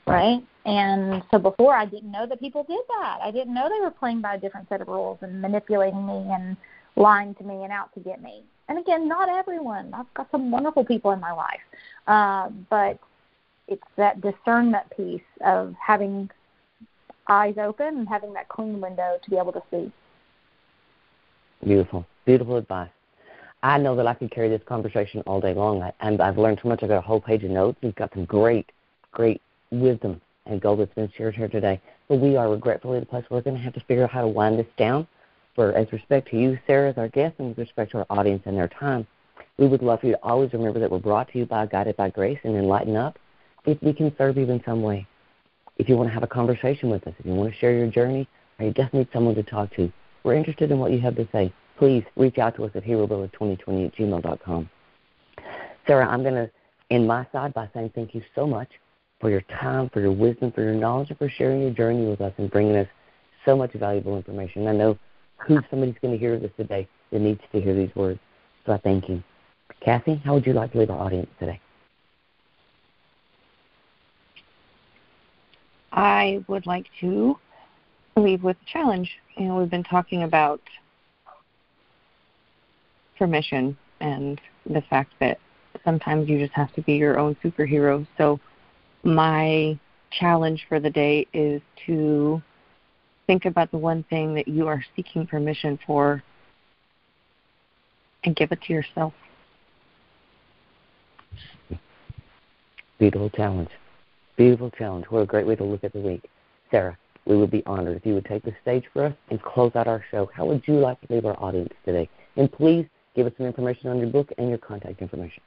right? 0.05 0.43
And 0.65 1.23
so 1.31 1.39
before, 1.39 1.75
I 1.75 1.85
didn't 1.85 2.11
know 2.11 2.25
that 2.27 2.39
people 2.39 2.63
did 2.63 2.81
that. 2.99 3.19
I 3.21 3.31
didn't 3.31 3.53
know 3.53 3.69
they 3.69 3.83
were 3.83 3.91
playing 3.91 4.21
by 4.21 4.35
a 4.35 4.39
different 4.39 4.69
set 4.69 4.81
of 4.81 4.87
rules 4.87 5.17
and 5.21 5.41
manipulating 5.41 6.05
me 6.05 6.27
and 6.31 6.57
lying 6.95 7.35
to 7.35 7.43
me 7.43 7.63
and 7.63 7.71
out 7.71 7.93
to 7.93 7.99
get 7.99 8.21
me 8.21 8.43
and 8.69 8.77
again, 8.77 9.07
not 9.07 9.29
everyone. 9.29 9.93
I've 9.93 10.11
got 10.13 10.29
some 10.31 10.51
wonderful 10.51 10.85
people 10.85 11.11
in 11.11 11.19
my 11.19 11.31
life, 11.31 11.59
uh, 12.07 12.49
but 12.69 12.97
it's 13.67 13.83
that 13.97 14.21
discernment 14.21 14.85
piece 14.95 15.21
of 15.45 15.75
having 15.79 16.29
eyes 17.27 17.55
open 17.57 17.99
and 17.99 18.07
having 18.07 18.33
that 18.33 18.49
clean 18.49 18.81
window 18.81 19.17
to 19.23 19.29
be 19.29 19.37
able 19.37 19.51
to 19.53 19.61
see. 19.69 19.91
Beautiful, 21.63 22.05
beautiful 22.25 22.57
advice. 22.57 22.89
I 23.61 23.77
know 23.77 23.95
that 23.95 24.07
I 24.07 24.13
could 24.13 24.31
carry 24.31 24.49
this 24.49 24.61
conversation 24.65 25.21
all 25.25 25.39
day 25.39 25.53
long, 25.53 25.81
I, 25.81 25.93
and 26.01 26.21
I've 26.21 26.37
learned 26.37 26.59
so 26.61 26.69
much. 26.69 26.83
I've 26.83 26.89
got 26.89 26.97
a 26.97 27.01
whole 27.01 27.21
page 27.21 27.43
of 27.43 27.51
notes. 27.51 27.77
We've 27.81 27.95
got 27.95 28.13
some 28.13 28.25
great, 28.25 28.71
great 29.11 29.41
wisdom 29.71 30.19
and 30.45 30.59
gold 30.59 30.79
that's 30.79 30.93
been 30.93 31.11
shared 31.15 31.35
here 31.35 31.47
today. 31.47 31.79
But 32.09 32.17
we 32.17 32.35
are 32.35 32.49
regretfully 32.49 32.97
at 32.97 33.03
the 33.03 33.09
place 33.09 33.23
where 33.29 33.37
we're 33.37 33.43
going 33.43 33.55
to 33.55 33.63
have 33.63 33.73
to 33.73 33.79
figure 33.81 34.03
out 34.03 34.09
how 34.09 34.21
to 34.21 34.27
wind 34.27 34.59
this 34.59 34.67
down 34.77 35.07
for 35.55 35.73
as 35.73 35.91
respect 35.91 36.29
to 36.29 36.37
you, 36.37 36.59
Sarah, 36.67 36.89
as 36.89 36.97
our 36.97 37.07
guest, 37.07 37.35
and 37.39 37.49
with 37.49 37.57
respect 37.57 37.91
to 37.91 37.99
our 37.99 38.05
audience 38.09 38.43
and 38.45 38.57
their 38.57 38.67
time. 38.67 39.07
We 39.57 39.67
would 39.67 39.83
love 39.83 40.01
for 40.01 40.07
you 40.07 40.13
to 40.13 40.23
always 40.23 40.51
remember 40.53 40.79
that 40.79 40.89
we're 40.89 40.99
brought 40.99 41.31
to 41.31 41.37
you 41.37 41.45
by 41.45 41.67
Guided 41.67 41.95
by 41.95 42.09
Grace 42.09 42.39
and 42.43 42.55
Enlighten 42.55 42.95
Up. 42.95 43.19
if 43.65 43.81
we 43.81 43.93
can 43.93 44.13
serve 44.17 44.37
you 44.37 44.49
in 44.49 44.61
some 44.65 44.81
way. 44.81 45.07
If 45.77 45.87
you 45.87 45.95
want 45.95 46.09
to 46.09 46.13
have 46.13 46.23
a 46.23 46.27
conversation 46.27 46.89
with 46.89 47.07
us, 47.07 47.13
if 47.17 47.25
you 47.25 47.33
want 47.33 47.51
to 47.51 47.57
share 47.57 47.73
your 47.73 47.87
journey, 47.87 48.27
or 48.59 48.65
you 48.65 48.71
just 48.71 48.93
need 48.93 49.07
someone 49.13 49.35
to 49.35 49.43
talk 49.43 49.73
to, 49.75 49.91
we're 50.23 50.35
interested 50.35 50.71
in 50.71 50.79
what 50.79 50.91
you 50.91 50.99
have 50.99 51.15
to 51.15 51.27
say. 51.31 51.53
Please 51.77 52.03
reach 52.15 52.37
out 52.37 52.55
to 52.55 52.65
us 52.65 52.71
at 52.75 52.83
herovillage2020 52.83 53.85
at 53.85 53.95
gmail.com. 53.95 54.69
Sarah, 55.87 56.07
I'm 56.07 56.23
going 56.23 56.35
to 56.35 56.49
end 56.91 57.07
my 57.07 57.25
side 57.31 57.53
by 57.53 57.69
saying 57.73 57.91
thank 57.95 58.13
you 58.13 58.21
so 58.35 58.45
much 58.45 58.69
for 59.19 59.29
your 59.29 59.41
time, 59.41 59.89
for 59.89 60.01
your 60.01 60.11
wisdom, 60.11 60.51
for 60.51 60.61
your 60.61 60.75
knowledge, 60.75 61.09
and 61.09 61.17
for 61.17 61.29
sharing 61.29 61.61
your 61.61 61.71
journey 61.71 62.05
with 62.05 62.21
us 62.21 62.33
and 62.37 62.51
bringing 62.51 62.75
us 62.75 62.87
so 63.45 63.55
much 63.55 63.73
valuable 63.73 64.17
information. 64.17 64.67
I 64.67 64.73
know 64.73 64.97
who 65.45 65.59
somebody's 65.69 65.95
going 66.01 66.13
to 66.13 66.17
hear 66.17 66.39
this 66.39 66.51
today 66.57 66.87
that 67.11 67.19
needs 67.19 67.41
to 67.51 67.61
hear 67.61 67.75
these 67.75 67.93
words. 67.95 68.19
So 68.65 68.73
I 68.73 68.77
thank 68.77 69.09
you. 69.09 69.23
Cassie, 69.81 70.21
how 70.23 70.33
would 70.33 70.45
you 70.45 70.53
like 70.53 70.71
to 70.73 70.79
leave 70.79 70.89
our 70.89 70.99
audience 70.99 71.29
today? 71.39 71.59
I 75.91 76.43
would 76.47 76.65
like 76.65 76.87
to 77.01 77.37
leave 78.15 78.43
with 78.43 78.57
a 78.57 78.71
challenge. 78.71 79.11
You 79.37 79.47
know, 79.47 79.57
we've 79.57 79.69
been 79.69 79.83
talking 79.83 80.23
about 80.23 80.61
permission 83.17 83.77
and 83.99 84.39
the 84.65 84.81
fact 84.89 85.13
that 85.19 85.39
sometimes 85.83 86.29
you 86.29 86.39
just 86.39 86.53
have 86.53 86.73
to 86.73 86.81
be 86.81 86.93
your 86.93 87.19
own 87.19 87.35
superhero. 87.43 88.05
So 88.17 88.39
my 89.03 89.77
challenge 90.11 90.65
for 90.67 90.79
the 90.79 90.89
day 90.89 91.27
is 91.33 91.61
to 91.85 92.41
think 93.27 93.45
about 93.45 93.71
the 93.71 93.77
one 93.77 94.03
thing 94.09 94.33
that 94.35 94.47
you 94.47 94.67
are 94.67 94.83
seeking 94.95 95.25
permission 95.25 95.79
for 95.85 96.23
and 98.23 98.35
give 98.35 98.51
it 98.51 98.61
to 98.63 98.73
yourself. 98.73 99.13
Beautiful 102.99 103.29
challenge. 103.31 103.69
Beautiful 104.37 104.71
challenge. 104.71 105.05
What 105.09 105.21
a 105.21 105.25
great 105.25 105.45
way 105.45 105.55
to 105.55 105.63
look 105.63 105.83
at 105.83 105.93
the 105.93 105.99
week. 105.99 106.29
Sarah, 106.71 106.97
we 107.25 107.37
would 107.37 107.51
be 107.51 107.63
honored 107.65 107.97
if 107.97 108.05
you 108.05 108.13
would 108.13 108.25
take 108.25 108.43
the 108.43 108.53
stage 108.61 108.85
for 108.93 109.05
us 109.05 109.13
and 109.29 109.41
close 109.41 109.71
out 109.75 109.87
our 109.87 110.03
show. 110.11 110.29
How 110.33 110.45
would 110.45 110.63
you 110.67 110.75
like 110.75 110.99
to 111.01 111.13
leave 111.13 111.25
our 111.25 111.39
audience 111.41 111.73
today? 111.85 112.09
And 112.37 112.51
please 112.51 112.85
give 113.15 113.27
us 113.27 113.33
some 113.37 113.45
information 113.45 113.89
on 113.89 113.97
your 113.99 114.07
book 114.07 114.31
and 114.37 114.49
your 114.49 114.57
contact 114.57 115.01
information. 115.01 115.41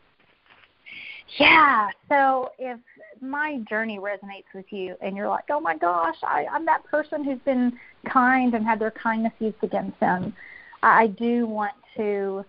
Yeah. 1.39 1.91
So 2.09 2.51
if 2.59 2.79
my 3.21 3.61
journey 3.69 3.99
resonates 3.99 4.45
with 4.55 4.67
you 4.71 4.95
and 5.01 5.17
you're 5.17 5.29
like, 5.29 5.45
oh 5.51 5.61
my 5.61 5.77
gosh, 5.77 6.17
I, 6.23 6.47
I'm 6.51 6.65
that 6.67 6.85
person 6.85 7.25
who's 7.25 7.41
been 7.45 7.73
kind 8.11 8.55
and 8.55 8.65
had 8.65 8.79
their 8.79 8.93
kindness 8.93 9.33
used 9.39 9.57
against 9.62 9.99
them, 10.01 10.35
I 10.83 11.09
do 11.09 11.47
want 11.47 11.75
to 11.97 12.45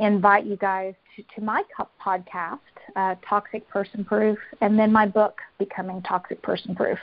invite 0.00 0.46
you 0.46 0.56
guys 0.56 0.94
to, 1.16 1.22
to 1.34 1.44
my 1.44 1.62
podcast, 2.04 2.58
uh, 2.96 3.14
Toxic 3.28 3.68
Person 3.68 4.04
Proof, 4.04 4.38
and 4.60 4.78
then 4.78 4.92
my 4.92 5.06
book, 5.06 5.38
Becoming 5.58 6.02
Toxic 6.02 6.42
Person 6.42 6.74
Proof. 6.74 6.98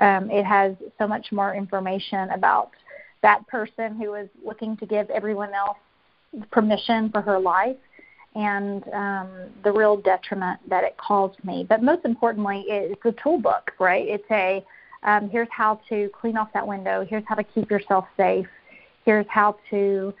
Um, 0.00 0.30
it 0.30 0.44
has 0.44 0.74
so 0.98 1.06
much 1.06 1.30
more 1.30 1.54
information 1.54 2.30
about 2.30 2.70
that 3.22 3.46
person 3.46 3.94
who 3.96 4.14
is 4.14 4.28
looking 4.44 4.76
to 4.78 4.86
give 4.86 5.08
everyone 5.10 5.54
else 5.54 5.78
permission 6.50 7.10
for 7.10 7.20
her 7.20 7.38
life 7.38 7.76
and 8.34 8.86
um, 8.92 9.28
the 9.62 9.70
real 9.70 9.96
detriment 9.96 10.58
that 10.68 10.84
it 10.84 10.96
caused 10.96 11.42
me. 11.44 11.66
But 11.68 11.82
most 11.82 12.04
importantly, 12.04 12.64
it's 12.68 13.04
a 13.04 13.12
tool 13.12 13.38
book, 13.38 13.72
right? 13.78 14.06
It's 14.06 14.30
a 14.30 14.64
um, 15.04 15.28
here's 15.28 15.48
how 15.50 15.80
to 15.88 16.08
clean 16.18 16.36
off 16.36 16.52
that 16.54 16.66
window. 16.66 17.04
Here's 17.04 17.24
how 17.26 17.34
to 17.34 17.42
keep 17.42 17.70
yourself 17.70 18.06
safe. 18.16 18.46
Here's 19.04 19.26
how 19.28 19.56
to 19.70 20.14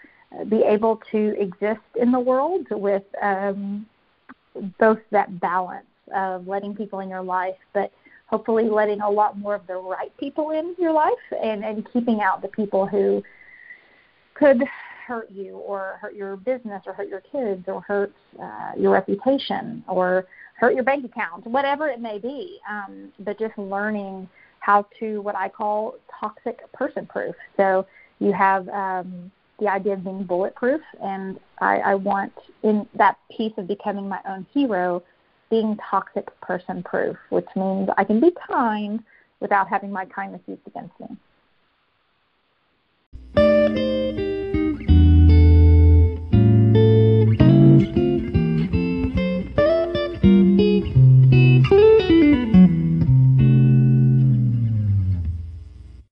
be 0.48 0.62
able 0.62 1.00
to 1.12 1.40
exist 1.40 1.80
in 2.00 2.10
the 2.10 2.18
world 2.18 2.66
with 2.70 3.04
um, 3.20 3.86
both 4.78 4.98
that 5.10 5.40
balance 5.40 5.86
of 6.14 6.48
letting 6.48 6.74
people 6.74 7.00
in 7.00 7.08
your 7.08 7.22
life, 7.22 7.56
but 7.72 7.92
hopefully 8.26 8.68
letting 8.68 9.00
a 9.00 9.10
lot 9.10 9.38
more 9.38 9.54
of 9.54 9.66
the 9.66 9.76
right 9.76 10.14
people 10.18 10.50
in 10.50 10.74
your 10.78 10.92
life 10.92 11.12
and, 11.42 11.64
and 11.64 11.86
keeping 11.92 12.20
out 12.20 12.42
the 12.42 12.48
people 12.48 12.86
who 12.86 13.22
could 14.34 14.64
hurt 15.06 15.30
you 15.30 15.56
or 15.56 15.98
hurt 16.00 16.14
your 16.14 16.36
business 16.36 16.82
or 16.86 16.92
hurt 16.92 17.08
your 17.08 17.20
kids 17.20 17.64
or 17.66 17.80
hurt 17.80 18.12
uh, 18.40 18.72
your 18.76 18.92
reputation 18.92 19.84
or 19.88 20.26
hurt 20.56 20.74
your 20.74 20.84
bank 20.84 21.04
account, 21.04 21.46
whatever 21.46 21.88
it 21.88 22.00
may 22.00 22.18
be. 22.18 22.58
Um, 22.70 23.12
but 23.20 23.38
just 23.38 23.56
learning 23.58 24.28
how 24.60 24.86
to 25.00 25.20
what 25.22 25.34
I 25.34 25.48
call 25.48 25.96
toxic 26.20 26.70
person 26.72 27.06
proof. 27.06 27.34
So 27.56 27.86
you 28.20 28.32
have 28.32 28.68
um, 28.68 29.30
the 29.58 29.68
idea 29.68 29.94
of 29.94 30.04
being 30.04 30.24
bulletproof, 30.24 30.80
and 31.02 31.38
I, 31.60 31.78
I 31.78 31.94
want 31.96 32.32
in 32.62 32.86
that 32.94 33.16
piece 33.36 33.52
of 33.56 33.66
becoming 33.66 34.08
my 34.08 34.20
own 34.28 34.46
hero, 34.52 35.02
being 35.50 35.76
toxic 35.90 36.28
person 36.40 36.82
proof, 36.82 37.16
which 37.30 37.46
means 37.56 37.88
I 37.96 38.04
can 38.04 38.20
be 38.20 38.30
kind 38.48 39.00
without 39.40 39.68
having 39.68 39.90
my 39.90 40.04
kindness 40.04 40.40
used 40.46 40.62
against 40.66 40.98
me. 41.00 41.08